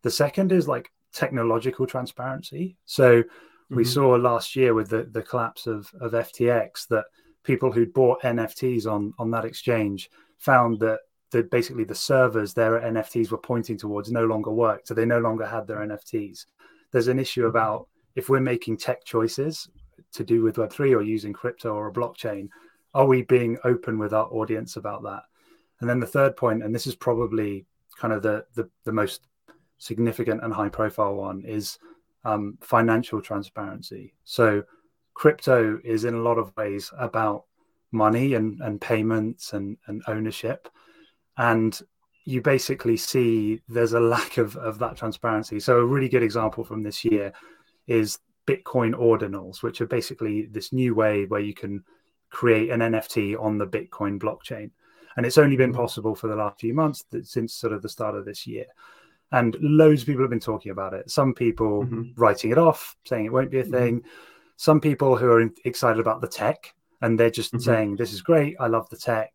The 0.01 0.11
second 0.11 0.51
is 0.51 0.67
like 0.67 0.91
technological 1.13 1.87
transparency. 1.87 2.75
So 2.85 3.23
mm-hmm. 3.23 3.75
we 3.75 3.85
saw 3.85 4.09
last 4.15 4.55
year 4.55 4.73
with 4.73 4.89
the, 4.89 5.03
the 5.03 5.21
collapse 5.21 5.67
of, 5.67 5.89
of 6.01 6.11
FTX 6.11 6.87
that 6.89 7.05
people 7.43 7.71
who'd 7.71 7.93
bought 7.93 8.21
NFTs 8.21 8.85
on 8.87 9.13
on 9.19 9.31
that 9.31 9.45
exchange 9.45 10.09
found 10.37 10.79
that 10.79 10.99
the 11.33 11.43
basically 11.43 11.83
the 11.83 11.95
servers 11.95 12.53
their 12.53 12.79
NFTs 12.79 13.31
were 13.31 13.37
pointing 13.37 13.77
towards 13.77 14.11
no 14.11 14.25
longer 14.25 14.51
worked, 14.51 14.87
so 14.87 14.93
they 14.93 15.05
no 15.05 15.19
longer 15.19 15.45
had 15.45 15.67
their 15.67 15.79
NFTs. 15.79 16.45
There's 16.91 17.07
an 17.07 17.19
issue 17.19 17.47
about 17.47 17.87
if 18.15 18.29
we're 18.29 18.39
making 18.39 18.77
tech 18.77 19.03
choices 19.03 19.67
to 20.13 20.23
do 20.23 20.43
with 20.43 20.57
Web3 20.57 20.95
or 20.95 21.01
using 21.01 21.33
crypto 21.33 21.73
or 21.73 21.87
a 21.87 21.93
blockchain, 21.93 22.49
are 22.93 23.07
we 23.07 23.23
being 23.23 23.57
open 23.63 23.97
with 23.97 24.13
our 24.13 24.27
audience 24.27 24.75
about 24.75 25.01
that? 25.03 25.23
And 25.81 25.89
then 25.89 25.99
the 25.99 26.05
third 26.05 26.37
point, 26.37 26.63
and 26.63 26.73
this 26.73 26.85
is 26.85 26.95
probably 26.95 27.65
kind 27.99 28.13
of 28.13 28.21
the 28.21 28.45
the, 28.53 28.69
the 28.83 28.93
most 28.93 29.27
significant 29.79 30.43
and 30.43 30.53
high 30.53 30.69
profile 30.69 31.15
one, 31.15 31.41
is 31.45 31.79
um, 32.25 32.59
financial 32.61 33.21
transparency. 33.21 34.13
So 34.23 34.63
crypto 35.15 35.79
is 35.83 36.05
in 36.05 36.13
a 36.13 36.21
lot 36.21 36.37
of 36.37 36.55
ways 36.55 36.91
about 36.97 37.45
money 37.91 38.35
and, 38.35 38.61
and 38.61 38.79
payments 38.79 39.53
and, 39.53 39.77
and 39.87 40.03
ownership 40.07 40.69
and 41.37 41.79
you 42.25 42.41
basically 42.41 42.97
see 42.97 43.61
there's 43.67 43.93
a 43.93 43.99
lack 43.99 44.37
of, 44.37 44.55
of 44.57 44.79
that 44.79 44.95
transparency. 44.95 45.59
So 45.59 45.79
a 45.79 45.85
really 45.85 46.09
good 46.09 46.23
example 46.23 46.63
from 46.63 46.83
this 46.83 47.03
year 47.03 47.33
is 47.87 48.19
Bitcoin 48.47 48.93
ordinals, 48.93 49.61
which 49.61 49.81
are 49.81 49.87
basically 49.87 50.45
this 50.45 50.71
new 50.71 50.95
way 50.95 51.25
where 51.25 51.41
you 51.41 51.53
can 51.53 51.83
create 52.29 52.69
an 52.69 52.79
NFT 52.79 53.39
on 53.41 53.57
the 53.57 53.67
Bitcoin 53.67 54.19
blockchain. 54.19 54.71
And 55.15 55.25
it's 55.25 55.37
only 55.37 55.55
been 55.55 55.71
mm-hmm. 55.71 55.81
possible 55.81 56.15
for 56.15 56.27
the 56.27 56.35
last 56.35 56.59
few 56.59 56.73
months 56.73 57.03
that, 57.11 57.27
since 57.27 57.53
sort 57.53 57.73
of 57.73 57.81
the 57.81 57.89
start 57.89 58.15
of 58.15 58.25
this 58.25 58.47
year. 58.47 58.65
And 59.31 59.55
loads 59.61 60.01
of 60.01 60.07
people 60.07 60.23
have 60.23 60.29
been 60.29 60.39
talking 60.39 60.71
about 60.71 60.93
it. 60.93 61.09
Some 61.09 61.33
people 61.33 61.83
mm-hmm. 61.83 62.11
writing 62.15 62.51
it 62.51 62.57
off, 62.57 62.95
saying 63.05 63.25
it 63.25 63.33
won't 63.33 63.51
be 63.51 63.59
a 63.59 63.63
mm-hmm. 63.63 63.73
thing. 63.73 63.99
Mm-hmm. 63.99 64.07
Some 64.57 64.79
people 64.79 65.17
who 65.17 65.31
are 65.31 65.49
excited 65.65 65.99
about 65.99 66.21
the 66.21 66.27
tech 66.27 66.73
and 67.01 67.19
they're 67.19 67.29
just 67.29 67.53
mm-hmm. 67.53 67.63
saying, 67.63 67.95
This 67.95 68.13
is 68.13 68.21
great. 68.21 68.55
I 68.59 68.67
love 68.67 68.89
the 68.89 68.97
tech. 68.97 69.33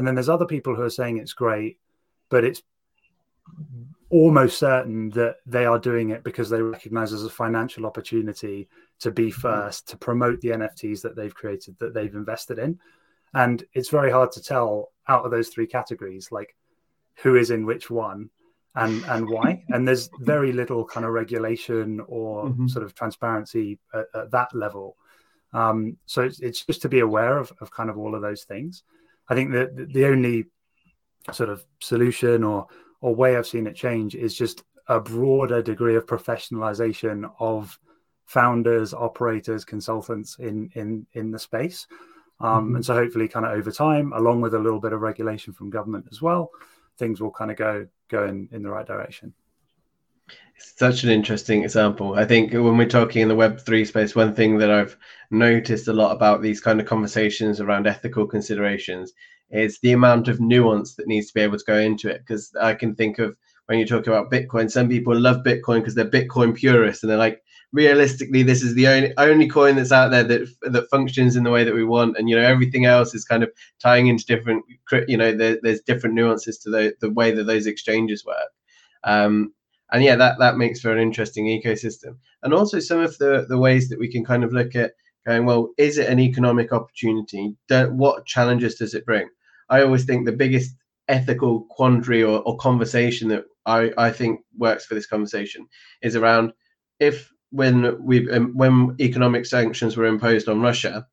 And 0.00 0.06
then 0.06 0.14
there's 0.14 0.30
other 0.30 0.46
people 0.46 0.74
who 0.74 0.80
are 0.80 0.88
saying 0.88 1.18
it's 1.18 1.34
great, 1.34 1.78
but 2.30 2.42
it's 2.42 2.62
almost 4.08 4.58
certain 4.58 5.10
that 5.10 5.36
they 5.44 5.66
are 5.66 5.78
doing 5.78 6.08
it 6.08 6.24
because 6.24 6.48
they 6.48 6.62
recognize 6.62 7.12
as 7.12 7.22
a 7.22 7.28
financial 7.28 7.84
opportunity 7.84 8.66
to 9.00 9.10
be 9.10 9.26
mm-hmm. 9.26 9.42
first 9.42 9.90
to 9.90 9.98
promote 9.98 10.40
the 10.40 10.48
NFTs 10.48 11.02
that 11.02 11.16
they've 11.16 11.34
created 11.34 11.78
that 11.80 11.92
they've 11.92 12.14
invested 12.14 12.58
in. 12.58 12.80
And 13.34 13.62
it's 13.74 13.90
very 13.90 14.10
hard 14.10 14.32
to 14.32 14.42
tell 14.42 14.90
out 15.06 15.26
of 15.26 15.32
those 15.32 15.50
three 15.50 15.66
categories, 15.66 16.32
like 16.32 16.56
who 17.16 17.36
is 17.36 17.50
in 17.50 17.66
which 17.66 17.90
one 17.90 18.30
and 18.74 19.04
and 19.04 19.28
why. 19.28 19.62
And 19.68 19.86
there's 19.86 20.08
very 20.20 20.52
little 20.52 20.82
kind 20.82 21.04
of 21.04 21.12
regulation 21.12 22.00
or 22.08 22.46
mm-hmm. 22.46 22.68
sort 22.68 22.86
of 22.86 22.94
transparency 22.94 23.78
at, 23.92 24.06
at 24.14 24.30
that 24.30 24.54
level. 24.54 24.96
Um, 25.52 25.98
so 26.06 26.22
it's, 26.22 26.40
it's 26.40 26.64
just 26.64 26.80
to 26.80 26.88
be 26.88 27.00
aware 27.00 27.36
of, 27.36 27.52
of 27.60 27.70
kind 27.70 27.90
of 27.90 27.98
all 27.98 28.14
of 28.14 28.22
those 28.22 28.44
things. 28.44 28.82
I 29.30 29.34
think 29.34 29.52
that 29.52 29.92
the 29.92 30.06
only 30.06 30.46
sort 31.32 31.48
of 31.48 31.64
solution 31.80 32.44
or 32.44 32.66
or 33.00 33.14
way 33.14 33.36
I've 33.36 33.46
seen 33.46 33.66
it 33.66 33.76
change 33.76 34.14
is 34.14 34.34
just 34.34 34.62
a 34.88 35.00
broader 35.00 35.62
degree 35.62 35.94
of 35.96 36.04
professionalization 36.04 37.30
of 37.38 37.78
founders, 38.26 38.92
operators, 38.92 39.64
consultants 39.64 40.36
in 40.38 40.70
in 40.74 41.06
in 41.12 41.30
the 41.30 41.38
space. 41.38 41.86
Um, 42.40 42.66
mm-hmm. 42.66 42.76
And 42.76 42.84
so 42.84 42.94
hopefully, 42.94 43.28
kind 43.28 43.46
of 43.46 43.52
over 43.52 43.70
time, 43.70 44.12
along 44.12 44.40
with 44.40 44.54
a 44.54 44.58
little 44.58 44.80
bit 44.80 44.92
of 44.92 45.00
regulation 45.00 45.52
from 45.52 45.70
government 45.70 46.06
as 46.10 46.20
well, 46.20 46.50
things 46.98 47.20
will 47.20 47.30
kind 47.30 47.50
of 47.50 47.56
go 47.56 47.86
go 48.08 48.26
in, 48.26 48.48
in 48.52 48.62
the 48.62 48.70
right 48.70 48.86
direction. 48.86 49.32
Such 50.62 51.04
an 51.04 51.10
interesting 51.10 51.64
example. 51.64 52.14
I 52.14 52.26
think 52.26 52.52
when 52.52 52.76
we're 52.76 52.86
talking 52.86 53.22
in 53.22 53.28
the 53.28 53.34
Web3 53.34 53.86
space, 53.86 54.14
one 54.14 54.34
thing 54.34 54.58
that 54.58 54.70
I've 54.70 54.94
noticed 55.30 55.88
a 55.88 55.92
lot 55.92 56.12
about 56.12 56.42
these 56.42 56.60
kind 56.60 56.80
of 56.80 56.86
conversations 56.86 57.60
around 57.60 57.86
ethical 57.86 58.26
considerations 58.26 59.12
is 59.50 59.78
the 59.78 59.92
amount 59.92 60.28
of 60.28 60.38
nuance 60.38 60.96
that 60.96 61.06
needs 61.06 61.28
to 61.28 61.34
be 61.34 61.40
able 61.40 61.56
to 61.56 61.64
go 61.64 61.76
into 61.76 62.10
it. 62.10 62.20
Because 62.20 62.52
I 62.60 62.74
can 62.74 62.94
think 62.94 63.18
of 63.18 63.36
when 63.66 63.78
you 63.78 63.86
talk 63.86 64.06
about 64.06 64.30
Bitcoin, 64.30 64.70
some 64.70 64.88
people 64.88 65.18
love 65.18 65.44
Bitcoin 65.44 65.78
because 65.78 65.94
they're 65.94 66.04
Bitcoin 66.04 66.54
purists 66.54 67.02
and 67.02 67.10
they're 67.10 67.16
like, 67.16 67.42
realistically, 67.72 68.42
this 68.42 68.62
is 68.62 68.74
the 68.74 68.86
only 68.86 69.14
only 69.16 69.48
coin 69.48 69.76
that's 69.76 69.92
out 69.92 70.10
there 70.10 70.24
that 70.24 70.46
that 70.62 70.90
functions 70.90 71.36
in 71.36 71.44
the 71.44 71.50
way 71.50 71.64
that 71.64 71.74
we 71.74 71.84
want, 71.84 72.18
and 72.18 72.28
you 72.28 72.36
know 72.36 72.42
everything 72.42 72.84
else 72.84 73.14
is 73.14 73.24
kind 73.24 73.42
of 73.42 73.50
tying 73.78 74.08
into 74.08 74.26
different, 74.26 74.64
you 75.08 75.16
know, 75.16 75.34
there, 75.34 75.58
there's 75.62 75.80
different 75.80 76.14
nuances 76.14 76.58
to 76.58 76.70
the 76.70 76.94
the 77.00 77.10
way 77.10 77.30
that 77.30 77.44
those 77.44 77.66
exchanges 77.66 78.26
work. 78.26 78.50
Um, 79.04 79.54
and 79.92 80.02
yeah, 80.02 80.16
that 80.16 80.38
that 80.38 80.56
makes 80.56 80.80
for 80.80 80.92
an 80.92 80.98
interesting 80.98 81.46
ecosystem, 81.46 82.16
and 82.42 82.54
also 82.54 82.78
some 82.78 83.00
of 83.00 83.16
the 83.18 83.46
the 83.48 83.58
ways 83.58 83.88
that 83.88 83.98
we 83.98 84.10
can 84.10 84.24
kind 84.24 84.44
of 84.44 84.52
look 84.52 84.74
at 84.74 84.92
going, 85.26 85.44
well, 85.44 85.70
is 85.78 85.98
it 85.98 86.08
an 86.08 86.18
economic 86.18 86.72
opportunity? 86.72 87.54
what 87.68 88.26
challenges 88.26 88.76
does 88.76 88.94
it 88.94 89.04
bring? 89.04 89.28
I 89.68 89.82
always 89.82 90.04
think 90.04 90.24
the 90.24 90.32
biggest 90.32 90.74
ethical 91.08 91.66
quandary 91.70 92.22
or, 92.22 92.40
or 92.42 92.56
conversation 92.56 93.28
that 93.28 93.44
I, 93.66 93.92
I 93.98 94.10
think 94.10 94.40
works 94.56 94.86
for 94.86 94.94
this 94.94 95.06
conversation 95.06 95.66
is 96.02 96.16
around 96.16 96.52
if 96.98 97.30
when 97.50 98.02
we 98.02 98.30
um, 98.30 98.56
when 98.56 98.96
economic 99.00 99.44
sanctions 99.44 99.96
were 99.96 100.06
imposed 100.06 100.48
on 100.48 100.60
Russia, 100.60 101.06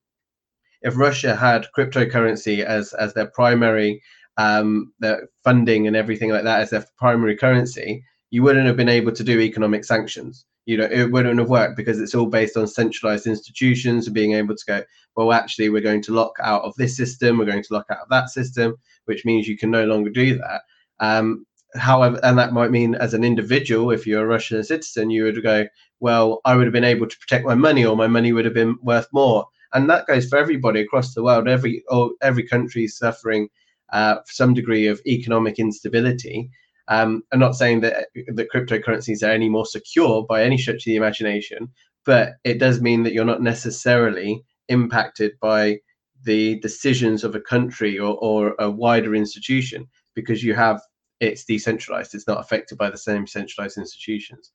if 0.81 0.97
Russia 0.97 1.35
had 1.35 1.67
cryptocurrency 1.75 2.63
as 2.63 2.93
as 2.93 3.13
their 3.13 3.27
primary 3.27 4.01
um, 4.37 4.93
their 4.99 5.29
funding 5.43 5.87
and 5.87 5.95
everything 5.95 6.29
like 6.29 6.43
that 6.43 6.61
as 6.61 6.69
their 6.69 6.85
primary 6.97 7.35
currency, 7.35 8.03
you 8.29 8.43
wouldn't 8.43 8.67
have 8.67 8.77
been 8.77 8.89
able 8.89 9.11
to 9.11 9.23
do 9.23 9.39
economic 9.39 9.85
sanctions. 9.85 10.45
You 10.65 10.77
know, 10.77 10.87
it 10.91 11.11
wouldn't 11.11 11.39
have 11.39 11.49
worked 11.49 11.77
because 11.77 11.99
it's 11.99 12.13
all 12.13 12.25
based 12.25 12.57
on 12.57 12.67
centralized 12.67 13.25
institutions 13.25 14.05
and 14.05 14.13
being 14.13 14.33
able 14.33 14.55
to 14.55 14.65
go, 14.67 14.83
well, 15.15 15.31
actually, 15.31 15.69
we're 15.69 15.81
going 15.81 16.01
to 16.03 16.13
lock 16.13 16.33
out 16.41 16.63
of 16.63 16.75
this 16.75 16.97
system, 16.97 17.37
we're 17.37 17.45
going 17.45 17.63
to 17.63 17.73
lock 17.73 17.85
out 17.89 17.99
of 17.99 18.09
that 18.09 18.29
system, 18.29 18.75
which 19.05 19.23
means 19.23 19.47
you 19.47 19.57
can 19.57 19.71
no 19.71 19.85
longer 19.85 20.09
do 20.09 20.37
that. 20.37 20.61
Um, 20.99 21.45
however, 21.75 22.19
and 22.23 22.37
that 22.37 22.53
might 22.53 22.71
mean 22.71 22.95
as 22.95 23.13
an 23.13 23.23
individual, 23.23 23.91
if 23.91 24.05
you're 24.05 24.23
a 24.23 24.27
Russian 24.27 24.61
citizen, 24.63 25.09
you 25.09 25.23
would 25.23 25.41
go, 25.41 25.67
well, 25.99 26.41
I 26.43 26.55
would 26.55 26.65
have 26.65 26.73
been 26.73 26.83
able 26.83 27.07
to 27.07 27.17
protect 27.17 27.45
my 27.45 27.55
money, 27.55 27.85
or 27.85 27.95
my 27.95 28.07
money 28.07 28.33
would 28.33 28.45
have 28.45 28.53
been 28.53 28.77
worth 28.81 29.07
more. 29.13 29.45
And 29.73 29.89
that 29.89 30.07
goes 30.07 30.27
for 30.27 30.37
everybody 30.37 30.81
across 30.81 31.13
the 31.13 31.23
world. 31.23 31.47
Every 31.47 31.83
or 31.89 32.11
every 32.21 32.43
country 32.43 32.85
is 32.85 32.97
suffering 32.97 33.49
uh, 33.91 34.17
some 34.25 34.53
degree 34.53 34.87
of 34.87 35.01
economic 35.05 35.59
instability. 35.59 36.49
Um, 36.89 37.23
I'm 37.32 37.39
not 37.39 37.56
saying 37.56 37.82
that 37.82 38.08
that 38.34 38.52
cryptocurrencies 38.54 39.21
are 39.28 39.32
any 39.32 39.50
more 39.50 39.65
secure 39.65 40.26
by 40.28 40.43
any 40.43 40.58
stretch 40.58 40.78
of 40.78 40.86
the 40.86 40.95
imagination, 40.95 41.69
but 42.06 42.34
it 42.43 42.60
does 42.60 42.82
mean 42.82 43.04
that 43.04 43.13
you're 43.13 43.26
not 43.26 43.41
necessarily 43.41 44.43
impacted 44.69 45.34
by 45.41 45.80
the 46.23 46.60
decisions 46.60 47.23
of 47.23 47.36
a 47.36 47.41
country 47.41 48.00
or, 48.00 48.17
or 48.17 48.56
a 48.60 48.69
wider 48.69 49.15
institution 49.15 49.88
because 50.15 50.43
you 50.43 50.54
have 50.54 50.82
it's 51.19 51.45
decentralized. 51.45 52.13
It's 52.13 52.28
not 52.28 52.39
affected 52.39 52.78
by 52.78 52.89
the 52.89 52.97
same 52.97 53.26
centralized 53.26 53.78
institutions. 53.78 54.52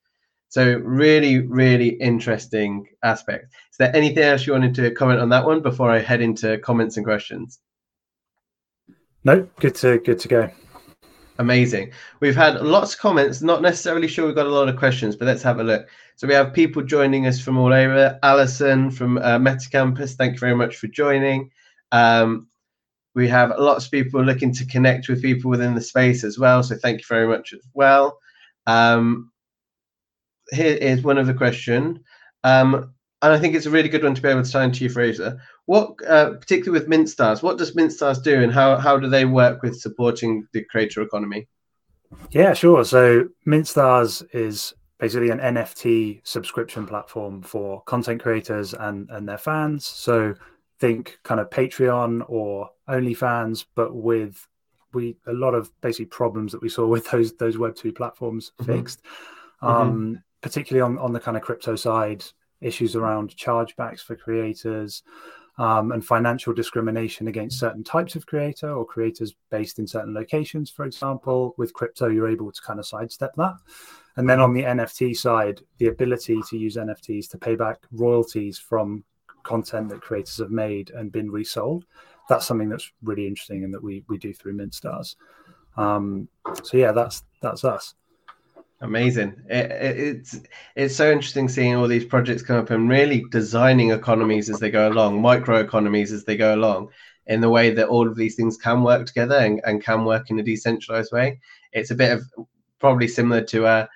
So 0.48 0.74
really, 0.84 1.38
really 1.38 1.88
interesting 1.88 2.86
aspect. 3.02 3.46
Is 3.70 3.78
there 3.78 3.94
anything 3.96 4.22
else 4.22 4.46
you 4.46 4.52
wanted 4.52 4.74
to 4.76 4.90
comment 4.90 5.20
on 5.20 5.30
that 5.30 5.46
one 5.46 5.62
before 5.62 5.90
I 5.90 5.98
head 5.98 6.20
into 6.20 6.58
comments 6.58 6.96
and 6.96 7.06
questions? 7.06 7.58
No, 9.24 9.48
good 9.60 9.74
to 9.76 9.98
good 9.98 10.18
to 10.20 10.28
go. 10.28 10.50
Amazing. 11.42 11.90
We've 12.20 12.36
had 12.36 12.60
lots 12.60 12.94
of 12.94 13.00
comments. 13.00 13.42
Not 13.42 13.62
necessarily 13.62 14.06
sure 14.06 14.26
we've 14.26 14.34
got 14.36 14.46
a 14.46 14.48
lot 14.48 14.68
of 14.68 14.76
questions, 14.76 15.16
but 15.16 15.26
let's 15.26 15.42
have 15.42 15.58
a 15.58 15.64
look. 15.64 15.88
So 16.14 16.28
we 16.28 16.34
have 16.34 16.52
people 16.52 16.82
joining 16.82 17.26
us 17.26 17.40
from 17.40 17.58
all 17.58 17.72
over. 17.72 18.16
Alison 18.22 18.92
from 18.92 19.18
uh, 19.18 19.38
Metacampus, 19.38 20.14
thank 20.14 20.34
you 20.34 20.38
very 20.38 20.54
much 20.54 20.76
for 20.76 20.86
joining. 20.86 21.50
Um, 21.90 22.46
we 23.16 23.26
have 23.26 23.52
lots 23.58 23.86
of 23.86 23.90
people 23.90 24.22
looking 24.22 24.54
to 24.54 24.64
connect 24.66 25.08
with 25.08 25.20
people 25.20 25.50
within 25.50 25.74
the 25.74 25.80
space 25.80 26.22
as 26.22 26.38
well. 26.38 26.62
So 26.62 26.76
thank 26.76 27.00
you 27.00 27.06
very 27.08 27.26
much 27.26 27.52
as 27.52 27.66
well. 27.74 28.18
Um, 28.68 29.32
here 30.52 30.76
is 30.76 31.02
one 31.02 31.18
other 31.18 31.34
question. 31.34 32.04
Um, 32.44 32.94
and 33.22 33.32
I 33.32 33.38
think 33.38 33.54
it's 33.54 33.66
a 33.66 33.70
really 33.70 33.88
good 33.88 34.02
one 34.02 34.14
to 34.14 34.22
be 34.22 34.28
able 34.28 34.42
to 34.42 34.50
turn 34.50 34.72
to 34.72 34.84
you, 34.84 34.90
Fraser. 34.90 35.40
What, 35.66 35.94
uh, 36.06 36.34
particularly 36.34 36.78
with 36.78 36.90
MintStars, 36.90 37.42
what 37.42 37.56
does 37.56 37.74
MintStars 37.74 38.22
do, 38.22 38.42
and 38.42 38.52
how 38.52 38.76
how 38.76 38.98
do 38.98 39.08
they 39.08 39.24
work 39.24 39.62
with 39.62 39.80
supporting 39.80 40.46
the 40.52 40.64
creator 40.64 41.02
economy? 41.02 41.48
Yeah, 42.32 42.52
sure. 42.52 42.84
So 42.84 43.28
MintStars 43.46 44.26
is 44.34 44.74
basically 44.98 45.30
an 45.30 45.38
NFT 45.38 46.20
subscription 46.24 46.86
platform 46.86 47.42
for 47.42 47.82
content 47.82 48.20
creators 48.20 48.74
and 48.74 49.08
and 49.10 49.28
their 49.28 49.38
fans. 49.38 49.86
So 49.86 50.34
think 50.80 51.18
kind 51.22 51.40
of 51.40 51.48
Patreon 51.48 52.24
or 52.28 52.70
OnlyFans, 52.88 53.66
but 53.76 53.94
with 53.94 54.48
we 54.94 55.16
a 55.28 55.32
lot 55.32 55.54
of 55.54 55.70
basically 55.80 56.06
problems 56.06 56.50
that 56.52 56.60
we 56.60 56.68
saw 56.68 56.86
with 56.86 57.08
those 57.10 57.34
those 57.34 57.56
Web 57.56 57.76
two 57.76 57.92
platforms 57.92 58.50
mm-hmm. 58.60 58.72
fixed. 58.72 59.02
Mm-hmm. 59.62 59.66
Um, 59.66 60.22
particularly 60.40 60.82
on, 60.82 60.98
on 60.98 61.12
the 61.12 61.20
kind 61.20 61.36
of 61.36 61.42
crypto 61.44 61.76
side, 61.76 62.24
issues 62.62 62.96
around 62.96 63.36
chargebacks 63.36 64.00
for 64.00 64.16
creators 64.16 65.02
um, 65.58 65.92
and 65.92 66.04
financial 66.04 66.52
discrimination 66.52 67.28
against 67.28 67.58
certain 67.58 67.84
types 67.84 68.16
of 68.16 68.26
creator 68.26 68.70
or 68.70 68.86
creators 68.86 69.34
based 69.50 69.78
in 69.78 69.86
certain 69.86 70.14
locations, 70.14 70.70
for 70.70 70.84
example. 70.84 71.54
With 71.58 71.74
crypto, 71.74 72.08
you're 72.08 72.28
able 72.28 72.50
to 72.50 72.62
kind 72.62 72.78
of 72.78 72.86
sidestep 72.86 73.34
that. 73.36 73.54
And 74.16 74.28
then 74.28 74.40
on 74.40 74.52
the 74.54 74.62
NFT 74.62 75.16
side, 75.16 75.60
the 75.78 75.88
ability 75.88 76.40
to 76.48 76.58
use 76.58 76.76
NFTs 76.76 77.28
to 77.30 77.38
pay 77.38 77.54
back 77.54 77.78
royalties 77.92 78.58
from 78.58 79.04
content 79.42 79.88
that 79.88 80.00
creators 80.00 80.38
have 80.38 80.50
made 80.50 80.90
and 80.90 81.12
been 81.12 81.30
resold. 81.30 81.84
That's 82.28 82.46
something 82.46 82.68
that's 82.68 82.90
really 83.02 83.26
interesting 83.26 83.64
and 83.64 83.74
that 83.74 83.82
we 83.82 84.04
we 84.08 84.16
do 84.18 84.32
through 84.32 84.54
MintStars. 84.54 85.16
Um, 85.76 86.28
so 86.62 86.76
yeah, 86.76 86.92
that's 86.92 87.24
that's 87.40 87.64
us. 87.64 87.94
Amazing. 88.82 89.40
It, 89.48 89.70
it, 89.70 89.96
it's 90.00 90.40
it's 90.74 90.96
so 90.96 91.10
interesting 91.12 91.48
seeing 91.48 91.76
all 91.76 91.86
these 91.86 92.04
projects 92.04 92.42
come 92.42 92.56
up 92.56 92.70
and 92.70 92.88
really 92.88 93.24
designing 93.30 93.92
economies 93.92 94.50
as 94.50 94.58
they 94.58 94.72
go 94.72 94.88
along, 94.88 95.22
micro 95.22 95.60
economies 95.60 96.10
as 96.12 96.24
they 96.24 96.36
go 96.36 96.56
along, 96.56 96.88
in 97.28 97.40
the 97.40 97.48
way 97.48 97.70
that 97.70 97.88
all 97.88 98.08
of 98.08 98.16
these 98.16 98.34
things 98.34 98.56
can 98.56 98.82
work 98.82 99.06
together 99.06 99.36
and, 99.36 99.60
and 99.64 99.84
can 99.84 100.04
work 100.04 100.30
in 100.30 100.40
a 100.40 100.42
decentralized 100.42 101.12
way. 101.12 101.38
It's 101.72 101.92
a 101.92 101.94
bit 101.94 102.10
of 102.10 102.24
probably 102.80 103.06
similar 103.06 103.42
to 103.44 103.66
uh, 103.66 103.86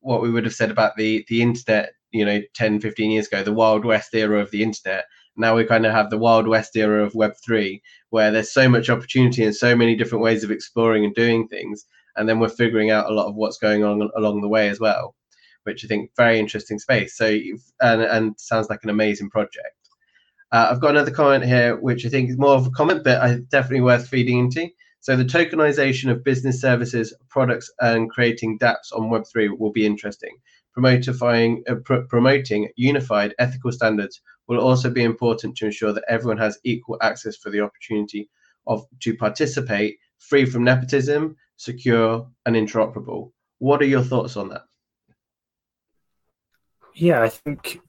what 0.00 0.20
we 0.20 0.30
would 0.30 0.44
have 0.44 0.54
said 0.54 0.70
about 0.70 0.94
the 0.96 1.24
the 1.28 1.40
internet, 1.40 1.94
you 2.12 2.26
know, 2.26 2.42
10, 2.54 2.80
15 2.80 3.10
years 3.12 3.28
ago, 3.28 3.42
the 3.42 3.52
Wild 3.52 3.86
West 3.86 4.14
era 4.14 4.38
of 4.40 4.50
the 4.50 4.62
internet. 4.62 5.06
Now 5.36 5.56
we 5.56 5.64
kind 5.64 5.86
of 5.86 5.92
have 5.92 6.10
the 6.10 6.18
Wild 6.18 6.46
West 6.46 6.76
era 6.76 7.02
of 7.02 7.14
Web3, 7.14 7.80
where 8.10 8.30
there's 8.30 8.52
so 8.52 8.68
much 8.68 8.90
opportunity 8.90 9.42
and 9.42 9.56
so 9.56 9.74
many 9.74 9.96
different 9.96 10.22
ways 10.22 10.44
of 10.44 10.50
exploring 10.50 11.06
and 11.06 11.14
doing 11.14 11.48
things 11.48 11.86
and 12.16 12.28
then 12.28 12.38
we're 12.38 12.48
figuring 12.48 12.90
out 12.90 13.10
a 13.10 13.14
lot 13.14 13.26
of 13.26 13.34
what's 13.34 13.58
going 13.58 13.84
on 13.84 14.10
along 14.16 14.40
the 14.40 14.48
way 14.48 14.68
as 14.68 14.80
well, 14.80 15.14
which 15.64 15.84
I 15.84 15.88
think 15.88 16.10
very 16.16 16.38
interesting 16.38 16.78
space. 16.78 17.16
So 17.16 17.26
and 17.80 18.02
and 18.02 18.34
sounds 18.38 18.68
like 18.68 18.84
an 18.84 18.90
amazing 18.90 19.30
project. 19.30 19.76
Uh, 20.52 20.68
I've 20.70 20.80
got 20.80 20.90
another 20.90 21.10
comment 21.10 21.44
here, 21.44 21.76
which 21.76 22.06
I 22.06 22.08
think 22.08 22.30
is 22.30 22.38
more 22.38 22.54
of 22.54 22.66
a 22.66 22.70
comment, 22.70 23.02
but 23.02 23.20
I 23.20 23.38
definitely 23.48 23.80
worth 23.80 24.08
feeding 24.08 24.38
into. 24.38 24.68
So 25.00 25.16
the 25.16 25.24
tokenization 25.24 26.10
of 26.10 26.24
business 26.24 26.60
services, 26.60 27.12
products, 27.28 27.70
and 27.80 28.08
creating 28.08 28.58
DApps 28.58 28.92
on 28.94 29.10
Web3 29.10 29.58
will 29.58 29.72
be 29.72 29.84
interesting. 29.84 30.34
Promotifying, 30.74 31.58
uh, 31.68 31.74
pr- 31.84 32.06
promoting 32.08 32.70
unified 32.76 33.34
ethical 33.38 33.70
standards 33.70 34.22
will 34.46 34.60
also 34.60 34.88
be 34.88 35.02
important 35.02 35.56
to 35.56 35.66
ensure 35.66 35.92
that 35.92 36.04
everyone 36.08 36.38
has 36.38 36.58
equal 36.64 36.98
access 37.02 37.36
for 37.36 37.50
the 37.50 37.60
opportunity 37.60 38.30
of 38.66 38.86
to 39.00 39.14
participate, 39.16 39.98
free 40.18 40.46
from 40.46 40.64
nepotism, 40.64 41.36
secure, 41.56 42.28
and 42.46 42.56
interoperable. 42.56 43.32
What 43.58 43.80
are 43.82 43.86
your 43.86 44.02
thoughts 44.02 44.36
on 44.36 44.48
that? 44.50 44.62
Yeah, 46.94 47.22
I 47.22 47.28
think 47.28 47.80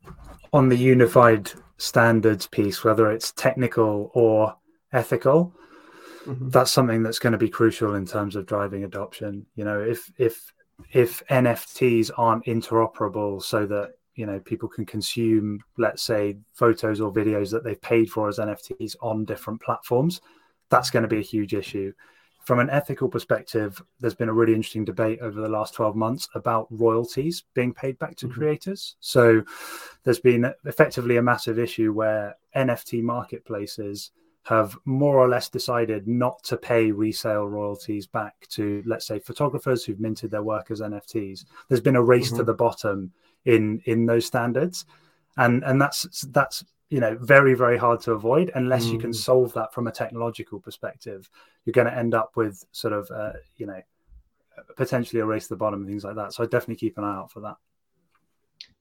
on 0.54 0.69
the 0.69 0.78
unified 0.78 1.51
standards 1.78 2.47
piece, 2.47 2.84
whether 2.84 3.12
it's 3.12 3.32
technical 3.34 4.12
or 4.13 4.56
ethical, 4.93 5.54
mm-hmm. 6.25 6.49
that's 6.49 6.71
something 6.71 7.04
that's 7.04 7.19
going 7.19 7.34
to 7.34 7.38
be 7.38 7.49
crucial 7.49 7.95
in 7.95 8.06
terms 8.06 8.36
of 8.36 8.45
driving 8.45 8.84
adoption. 8.84 9.45
You 9.56 9.65
know, 9.65 9.80
if 9.80 10.12
if 10.17 10.51
if 10.91 11.25
NFTs 11.28 12.12
aren't 12.17 12.45
interoperable 12.45 13.41
so 13.41 13.65
that 13.67 13.91
you 14.15 14.25
know 14.25 14.39
people 14.39 14.69
can 14.69 14.86
consume 14.86 15.60
let's 15.78 16.01
say 16.01 16.38
photos 16.54 17.01
or 17.01 17.13
videos 17.13 17.51
that 17.51 17.63
they've 17.63 17.82
paid 17.82 18.10
for 18.10 18.28
as 18.30 18.38
nfts 18.38 18.95
on 19.01 19.25
different 19.25 19.62
platforms 19.62 20.21
that's 20.69 20.89
going 20.89 21.04
to 21.04 21.10
be 21.10 21.19
a 21.19 21.21
huge 21.21 21.54
issue 21.54 21.91
from 22.45 22.60
an 22.60 22.69
ethical 22.69 23.10
perspective, 23.10 23.81
there's 23.99 24.13
been 24.13 24.29
a 24.29 24.34
really 24.34 24.53
interesting 24.53 24.86
debate 24.86 25.19
over 25.19 25.41
the 25.41 25.49
last 25.49 25.73
12 25.73 25.95
months 25.95 26.29
about 26.36 26.67
royalties 26.69 27.43
being 27.55 27.73
paid 27.73 27.97
back 27.97 28.15
to 28.17 28.27
mm-hmm. 28.27 28.39
creators. 28.39 28.95
So 28.99 29.43
there's 30.03 30.19
been 30.19 30.53
effectively 30.65 31.17
a 31.17 31.23
massive 31.23 31.58
issue 31.58 31.91
where 31.91 32.38
NFT 32.55 33.01
marketplaces 33.01 34.12
have 34.43 34.77
more 34.86 35.17
or 35.17 35.27
less 35.27 35.49
decided 35.49 36.08
not 36.08 36.43
to 36.43 36.55
pay 36.55 36.91
resale 36.91 37.47
royalties 37.47 38.05
back 38.05 38.36
to, 38.49 38.84
let's 38.86 39.08
say, 39.08 39.17
photographers 39.17 39.84
who've 39.84 39.99
minted 39.99 40.29
their 40.29 40.43
work 40.43 40.69
as 40.69 40.81
NFTs. 40.81 41.45
There's 41.67 41.81
been 41.81 41.95
a 41.95 42.03
race 42.03 42.27
mm-hmm. 42.27 42.38
to 42.38 42.43
the 42.43 42.53
bottom 42.53 43.12
in 43.45 43.81
in 43.86 44.05
those 44.05 44.27
standards, 44.27 44.86
and 45.38 45.63
and 45.63 45.81
that's 45.81 46.21
that's 46.31 46.63
you 46.89 47.00
know 47.00 47.17
very 47.19 47.56
very 47.56 47.78
hard 47.78 48.00
to 48.02 48.12
avoid 48.12 48.52
unless 48.56 48.86
mm. 48.86 48.93
you 48.93 49.00
can 49.00 49.10
mm. 49.10 49.15
solve 49.15 49.54
that 49.54 49.74
from 49.74 49.88
a 49.88 49.91
technological 49.91 50.60
perspective. 50.60 51.30
You're 51.65 51.74
going 51.74 51.88
to 51.88 51.98
end 51.98 52.13
up 52.13 52.34
with 52.36 52.63
sort 52.71 52.93
of 52.93 53.10
uh, 53.12 53.34
you 53.58 53.65
know 53.65 53.82
potentially 54.78 55.21
a 55.21 55.26
race 55.26 55.48
to 55.48 55.50
the 55.50 55.58
bottom 55.58 55.82
and 55.82 55.89
things 55.89 56.04
like 56.04 56.15
that. 56.15 56.34
So 56.34 56.43
i 56.43 56.45
definitely 56.45 56.76
keep 56.76 56.98
an 56.98 57.04
eye 57.04 57.15
out 57.15 57.32
for 57.32 57.41
that. 57.41 57.56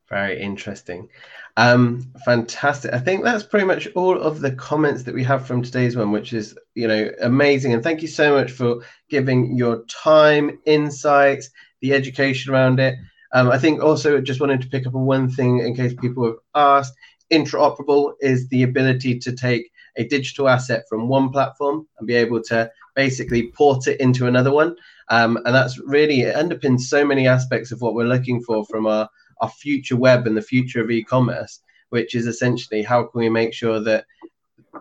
Very 0.09 0.41
interesting. 0.41 1.09
Um 1.57 2.13
fantastic. 2.27 2.93
I 2.93 2.99
think 2.99 3.25
that's 3.25 3.43
pretty 3.43 3.67
much 3.67 3.89
all 3.95 4.21
of 4.21 4.41
the 4.41 4.53
comments 4.53 5.05
that 5.05 5.15
we 5.15 5.25
have 5.25 5.47
from 5.47 5.63
today's 5.63 5.97
one 5.97 6.13
which 6.13 6.35
is 6.35 6.57
you 6.75 6.87
know 6.87 7.11
amazing. 7.23 7.73
And 7.73 7.83
thank 7.83 8.03
you 8.03 8.09
so 8.09 8.35
much 8.35 8.51
for 8.51 8.83
giving 9.09 9.57
your 9.57 9.85
time 9.87 10.59
insights 10.67 11.49
the 11.81 11.95
education 11.95 12.53
around 12.53 12.81
it. 12.81 12.97
Um, 13.33 13.51
i 13.51 13.59
think 13.59 13.83
also 13.83 14.21
just 14.21 14.41
wanted 14.41 14.61
to 14.61 14.69
pick 14.69 14.87
up 14.87 14.95
on 14.95 15.07
one 15.07 15.29
thing 15.29 15.59
in 15.59 15.75
case 15.75 15.93
people 15.95 16.25
have 16.25 16.37
asked 16.55 16.95
interoperable 17.33 18.15
is 18.21 18.49
the 18.49 18.63
ability 18.63 19.19
to 19.19 19.33
take 19.33 19.71
a 19.97 20.05
digital 20.05 20.49
asset 20.49 20.85
from 20.89 21.09
one 21.09 21.31
platform 21.31 21.87
and 21.99 22.07
be 22.07 22.15
able 22.15 22.43
to 22.43 22.71
basically 22.95 23.51
port 23.53 23.87
it 23.87 24.01
into 24.01 24.27
another 24.27 24.53
one. 24.53 24.77
Um, 25.09 25.37
and 25.45 25.55
that's 25.55 25.79
really 25.79 26.23
it 26.23 26.37
underpins 26.37 26.81
so 26.83 27.05
many 27.05 27.27
aspects 27.29 27.73
of 27.73 27.81
what 27.81 27.95
we're 27.95 28.05
looking 28.05 28.43
for 28.43 28.65
from 28.67 28.87
our, 28.87 29.09
our 29.41 29.49
future 29.49 29.97
web 29.97 30.27
and 30.27 30.37
the 30.37 30.43
future 30.43 30.83
of 30.83 30.91
e-commerce, 30.91 31.61
which 31.91 32.15
is 32.15 32.27
essentially 32.27 32.83
how 32.83 33.05
can 33.05 33.21
we 33.21 33.29
make 33.29 33.53
sure 33.53 33.81
that 33.81 34.07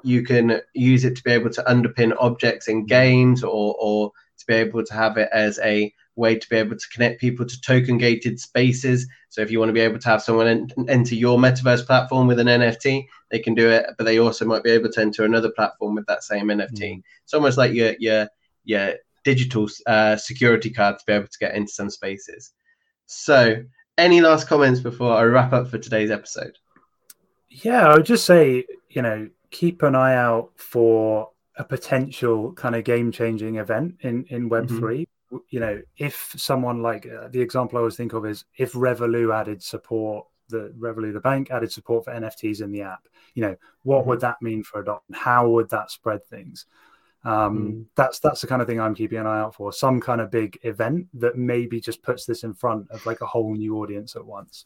you 0.03 0.23
can 0.23 0.60
use 0.73 1.06
it 1.06 1.15
to 1.15 1.23
be 1.23 1.32
able 1.32 1.49
to 1.51 1.63
underpin 1.63 2.15
objects 2.19 2.67
in 2.67 2.86
games 2.86 3.43
or, 3.43 3.75
or 3.79 4.12
to 4.38 4.45
be 4.47 4.53
able 4.53 4.84
to 4.84 4.93
have 4.93 5.17
it 5.17 5.29
as 5.32 5.60
a 5.60 5.93
way 6.15 6.38
to 6.38 6.49
be 6.49 6.56
able 6.58 6.76
to 6.76 6.89
connect 6.89 7.19
people 7.19 7.45
to 7.45 7.62
token 7.62 7.97
gated 7.97 8.39
spaces. 8.39 9.08
So 9.30 9.41
if 9.41 9.49
you 9.49 9.60
want 9.60 9.69
to 9.69 9.73
be 9.73 9.80
able 9.80 9.99
to 9.99 10.10
have 10.10 10.21
someone 10.21 10.47
en- 10.47 10.69
enter 10.88 11.15
your 11.15 11.38
metaverse 11.38 11.86
platform 11.86 12.28
with 12.28 12.39
an 12.39 12.47
NFT, 12.47 13.06
they 13.32 13.39
can 13.39 13.56
do 13.56 13.69
it, 13.69 13.88
but 13.97 14.04
they 14.04 14.19
also 14.19 14.45
might 14.45 14.63
be 14.63 14.71
able 14.71 14.91
to 14.91 15.02
enter 15.02 15.26
another 15.26 15.52
platform 15.52 15.95
with 15.95 16.06
that 16.08 16.23
same 16.23 16.47
NFT. 16.47 16.80
Mm. 16.80 17.04
It's 17.23 17.34
almost 17.34 17.58
like 17.58 17.73
your 17.73 17.95
your 17.99 18.28
your 18.63 18.93
digital 19.23 19.67
uh, 19.88 20.15
security 20.15 20.69
card 20.69 20.99
to 20.99 21.06
be 21.06 21.13
able 21.13 21.28
to 21.28 21.39
get 21.39 21.56
into 21.56 21.71
some 21.71 21.89
spaces. 21.89 22.52
So, 23.06 23.63
any 23.97 24.21
last 24.21 24.47
comments 24.47 24.80
before 24.80 25.13
I 25.13 25.23
wrap 25.23 25.54
up 25.54 25.69
for 25.69 25.78
today's 25.78 26.12
episode? 26.12 26.58
Yeah, 27.49 27.88
I 27.88 27.95
would 27.95 28.06
just 28.06 28.26
say, 28.26 28.65
you 28.89 29.02
know, 29.02 29.30
keep 29.52 29.84
an 29.84 29.95
eye 29.95 30.15
out 30.15 30.52
for 30.56 31.30
a 31.56 31.63
potential 31.63 32.52
kind 32.54 32.76
of 32.76 32.84
game 32.84 33.12
changing 33.12 33.58
event 33.58 33.95
in 34.02 34.26
in 34.30 34.49
Web 34.49 34.67
3 34.67 34.78
mm-hmm 34.78 35.12
you 35.49 35.59
know, 35.59 35.81
if 35.97 36.33
someone 36.37 36.81
like 36.81 37.07
uh, 37.07 37.27
the 37.29 37.41
example 37.41 37.77
I 37.77 37.81
always 37.81 37.95
think 37.95 38.13
of 38.13 38.25
is 38.25 38.45
if 38.57 38.73
Revolut 38.73 39.33
added 39.33 39.61
support, 39.61 40.27
the 40.49 40.73
Revolut, 40.77 41.13
the 41.13 41.19
bank 41.19 41.51
added 41.51 41.71
support 41.71 42.05
for 42.05 42.13
NFTs 42.13 42.61
in 42.61 42.71
the 42.71 42.81
app, 42.81 43.07
you 43.33 43.41
know, 43.41 43.55
what 43.83 44.01
mm-hmm. 44.01 44.09
would 44.09 44.21
that 44.21 44.41
mean 44.41 44.63
for 44.63 44.81
adoption? 44.81 45.15
How 45.15 45.49
would 45.49 45.69
that 45.69 45.91
spread 45.91 46.25
things? 46.25 46.65
Um, 47.25 47.57
mm. 47.57 47.85
That's 47.95 48.19
that's 48.19 48.41
the 48.41 48.47
kind 48.47 48.61
of 48.61 48.67
thing 48.67 48.79
I'm 48.79 48.95
keeping 48.95 49.17
an 49.17 49.27
eye 49.27 49.39
out 49.39 49.55
for. 49.55 49.71
Some 49.71 50.01
kind 50.01 50.21
of 50.21 50.29
big 50.29 50.59
event 50.63 51.07
that 51.13 51.37
maybe 51.37 51.79
just 51.79 52.03
puts 52.03 52.25
this 52.25 52.43
in 52.43 52.53
front 52.53 52.89
of 52.91 53.05
like 53.05 53.21
a 53.21 53.25
whole 53.25 53.55
new 53.55 53.77
audience 53.77 54.15
at 54.15 54.25
once. 54.25 54.65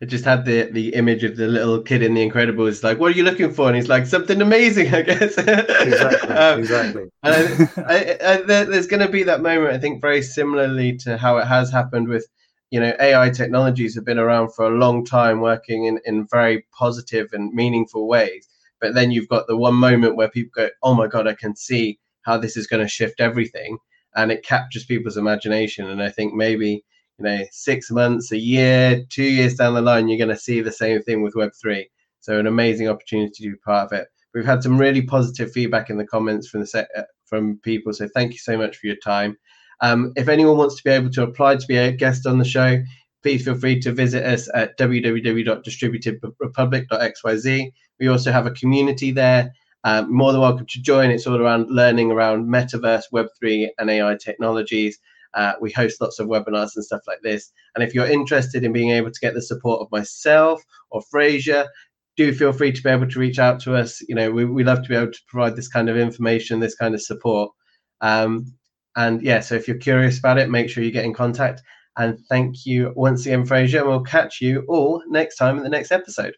It 0.00 0.06
just 0.06 0.24
had 0.24 0.44
the 0.44 0.70
the 0.70 0.94
image 0.94 1.24
of 1.24 1.36
the 1.36 1.48
little 1.48 1.82
kid 1.82 2.02
in 2.02 2.14
The 2.14 2.28
Incredibles, 2.28 2.84
like, 2.84 2.98
"What 2.98 3.12
are 3.12 3.16
you 3.16 3.24
looking 3.24 3.52
for?" 3.52 3.66
And 3.66 3.76
he's 3.76 3.88
like, 3.88 4.06
"Something 4.06 4.40
amazing, 4.40 4.94
I 4.94 5.02
guess." 5.02 5.36
exactly. 5.38 6.30
um, 6.30 6.60
exactly. 6.60 7.10
and 7.22 7.34
I, 7.34 8.18
I, 8.22 8.32
I, 8.32 8.64
there's 8.64 8.86
going 8.86 9.04
to 9.04 9.08
be 9.08 9.24
that 9.24 9.42
moment, 9.42 9.72
I 9.72 9.78
think, 9.78 10.00
very 10.00 10.22
similarly 10.22 10.96
to 10.98 11.16
how 11.16 11.38
it 11.38 11.46
has 11.46 11.70
happened 11.70 12.08
with, 12.08 12.26
you 12.70 12.78
know, 12.78 12.94
AI 13.00 13.30
technologies 13.30 13.96
have 13.96 14.04
been 14.04 14.18
around 14.18 14.54
for 14.54 14.66
a 14.66 14.78
long 14.78 15.04
time, 15.04 15.40
working 15.40 15.86
in 15.86 16.00
in 16.04 16.26
very 16.30 16.64
positive 16.78 17.28
and 17.32 17.52
meaningful 17.52 18.06
ways 18.06 18.48
but 18.80 18.94
then 18.94 19.10
you've 19.10 19.28
got 19.28 19.46
the 19.46 19.56
one 19.56 19.74
moment 19.74 20.16
where 20.16 20.28
people 20.28 20.52
go, 20.54 20.70
"Oh 20.82 20.94
my 20.94 21.06
god, 21.06 21.26
I 21.26 21.34
can 21.34 21.56
see 21.56 21.98
how 22.22 22.38
this 22.38 22.56
is 22.56 22.66
going 22.66 22.82
to 22.82 22.88
shift 22.88 23.20
everything," 23.20 23.78
and 24.14 24.30
it 24.30 24.44
captures 24.44 24.84
people's 24.84 25.16
imagination. 25.16 25.88
And 25.90 26.02
I 26.02 26.10
think 26.10 26.34
maybe 26.34 26.84
you 27.18 27.24
know 27.24 27.44
six 27.50 27.90
months, 27.90 28.30
a 28.32 28.38
year, 28.38 29.04
two 29.08 29.24
years 29.24 29.54
down 29.54 29.74
the 29.74 29.82
line, 29.82 30.08
you're 30.08 30.18
going 30.18 30.28
to 30.28 30.36
see 30.36 30.60
the 30.60 30.72
same 30.72 31.02
thing 31.02 31.22
with 31.22 31.34
Web 31.34 31.50
three. 31.60 31.88
So 32.20 32.38
an 32.38 32.46
amazing 32.46 32.88
opportunity 32.88 33.44
to 33.44 33.50
be 33.50 33.56
part 33.56 33.86
of 33.86 33.92
it. 33.98 34.08
We've 34.34 34.44
had 34.44 34.62
some 34.62 34.78
really 34.78 35.02
positive 35.02 35.50
feedback 35.52 35.90
in 35.90 35.96
the 35.96 36.06
comments 36.06 36.48
from 36.48 36.60
the 36.60 36.66
set, 36.66 36.88
uh, 36.96 37.02
from 37.24 37.58
people. 37.62 37.92
So 37.92 38.08
thank 38.14 38.32
you 38.32 38.38
so 38.38 38.56
much 38.56 38.76
for 38.76 38.86
your 38.86 38.94
time. 38.96 39.36
Um, 39.80 40.12
if 40.16 40.28
anyone 40.28 40.58
wants 40.58 40.76
to 40.76 40.84
be 40.84 40.90
able 40.90 41.10
to 41.10 41.22
apply 41.22 41.56
to 41.56 41.66
be 41.66 41.76
a 41.76 41.92
guest 41.92 42.26
on 42.26 42.38
the 42.38 42.44
show, 42.44 42.82
please 43.22 43.44
feel 43.44 43.54
free 43.54 43.78
to 43.80 43.92
visit 43.92 44.24
us 44.24 44.48
at 44.54 44.76
www.distributedrepublic.xyz. 44.78 47.72
We 48.00 48.08
also 48.08 48.32
have 48.32 48.46
a 48.46 48.52
community 48.52 49.10
there. 49.10 49.52
Um, 49.84 50.12
more 50.12 50.32
than 50.32 50.40
welcome 50.40 50.66
to 50.66 50.82
join. 50.82 51.10
It's 51.10 51.26
all 51.26 51.40
around 51.40 51.70
learning 51.70 52.10
around 52.10 52.48
metaverse, 52.48 53.04
Web3, 53.12 53.68
and 53.78 53.88
AI 53.88 54.16
technologies. 54.16 54.98
Uh, 55.34 55.54
we 55.60 55.70
host 55.70 56.00
lots 56.00 56.18
of 56.18 56.28
webinars 56.28 56.70
and 56.74 56.84
stuff 56.84 57.02
like 57.06 57.20
this. 57.22 57.52
And 57.74 57.84
if 57.84 57.94
you're 57.94 58.06
interested 58.06 58.64
in 58.64 58.72
being 58.72 58.90
able 58.90 59.10
to 59.10 59.20
get 59.20 59.34
the 59.34 59.42
support 59.42 59.80
of 59.80 59.90
myself 59.92 60.62
or 60.90 61.02
Fraser, 61.10 61.68
do 62.16 62.32
feel 62.32 62.52
free 62.52 62.72
to 62.72 62.82
be 62.82 62.90
able 62.90 63.08
to 63.08 63.18
reach 63.18 63.38
out 63.38 63.60
to 63.60 63.76
us. 63.76 64.00
You 64.08 64.14
know, 64.14 64.30
we, 64.30 64.44
we 64.44 64.64
love 64.64 64.82
to 64.82 64.88
be 64.88 64.96
able 64.96 65.12
to 65.12 65.20
provide 65.28 65.54
this 65.54 65.68
kind 65.68 65.88
of 65.88 65.96
information, 65.96 66.58
this 66.58 66.74
kind 66.74 66.94
of 66.94 67.02
support. 67.02 67.52
Um, 68.00 68.52
and 68.96 69.22
yeah, 69.22 69.40
so 69.40 69.54
if 69.54 69.68
you're 69.68 69.76
curious 69.76 70.18
about 70.18 70.38
it, 70.38 70.50
make 70.50 70.68
sure 70.68 70.82
you 70.82 70.90
get 70.90 71.04
in 71.04 71.14
contact. 71.14 71.62
And 71.96 72.18
thank 72.28 72.66
you 72.66 72.92
once 72.96 73.26
again, 73.26 73.44
Fraser. 73.44 73.78
And 73.78 73.88
we'll 73.88 74.02
catch 74.02 74.40
you 74.40 74.64
all 74.68 75.02
next 75.08 75.36
time 75.36 75.56
in 75.56 75.62
the 75.62 75.68
next 75.68 75.92
episode. 75.92 76.34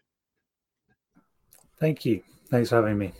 Thank 1.79 2.05
you. 2.05 2.21
Thanks 2.49 2.69
for 2.69 2.75
having 2.75 2.97
me. 2.97 3.13